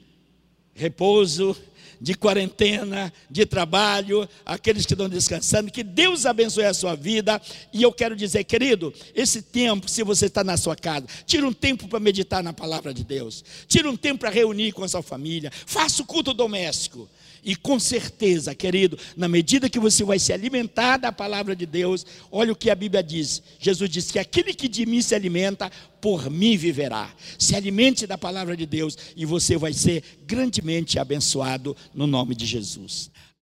repouso 0.74 1.56
de 2.00 2.14
quarentena, 2.14 3.12
de 3.30 3.46
trabalho, 3.46 4.28
aqueles 4.46 4.86
que 4.86 4.94
estão 4.94 5.10
descansando, 5.10 5.72
que 5.72 5.84
Deus 5.84 6.26
abençoe 6.26 6.66
a 6.66 6.74
sua 6.74 6.96
vida. 6.96 7.42
E 7.72 7.82
eu 7.82 7.92
quero 7.92 8.16
dizer, 8.16 8.44
querido, 8.44 8.94
esse 9.16 9.42
tempo, 9.42 9.90
se 9.90 10.04
você 10.04 10.28
está 10.28 10.44
na 10.44 10.58
sua 10.58 10.76
casa, 10.76 11.06
tira 11.26 11.48
um 11.48 11.54
tempo 11.54 11.88
para 11.88 12.00
meditar 12.00 12.44
na 12.44 12.54
palavra 12.54 12.94
de 12.94 13.04
Deus, 13.04 13.44
tira 13.68 13.90
um 13.90 13.96
tempo 13.96 14.20
para 14.20 14.30
reunir 14.30 14.72
com 14.72 14.84
a 14.84 14.88
sua 14.88 15.04
família, 15.04 15.52
faça 15.66 16.02
o 16.02 16.06
culto 16.06 16.34
doméstico. 16.34 17.10
E 17.44 17.56
com 17.56 17.80
certeza, 17.80 18.56
querido, 18.56 18.98
na 19.18 19.28
medida 19.28 19.70
que 19.70 19.80
você 19.80 20.04
vai 20.04 20.18
se 20.18 20.32
alimentar 20.32 20.98
da 20.98 21.12
palavra 21.12 21.56
de 21.56 21.66
Deus, 21.66 22.06
olha 22.32 22.54
o 22.54 22.56
que 22.56 22.70
a 22.70 22.76
Bíblia 22.76 23.04
diz. 23.04 23.44
Jesus 23.60 23.90
diz 23.90 24.12
que 24.12 24.20
aquele 24.20 24.54
que 24.54 24.68
de 24.68 24.86
mim 24.86 25.02
se 25.02 25.14
alimenta, 25.14 25.70
por 26.00 26.30
mim 26.30 26.56
viverá. 26.56 27.14
Se 27.38 27.56
alimente 27.56 28.08
da 28.08 28.18
palavra 28.18 28.56
de 28.56 28.66
Deus 28.66 28.98
e 29.16 29.26
você 29.26 29.58
vai 29.58 29.74
ser 29.74 30.04
grandemente 30.26 30.98
abençoado 31.00 31.76
no 31.94 32.08
nome 32.08 32.34
de 32.36 32.46
Jesus. 32.46 33.12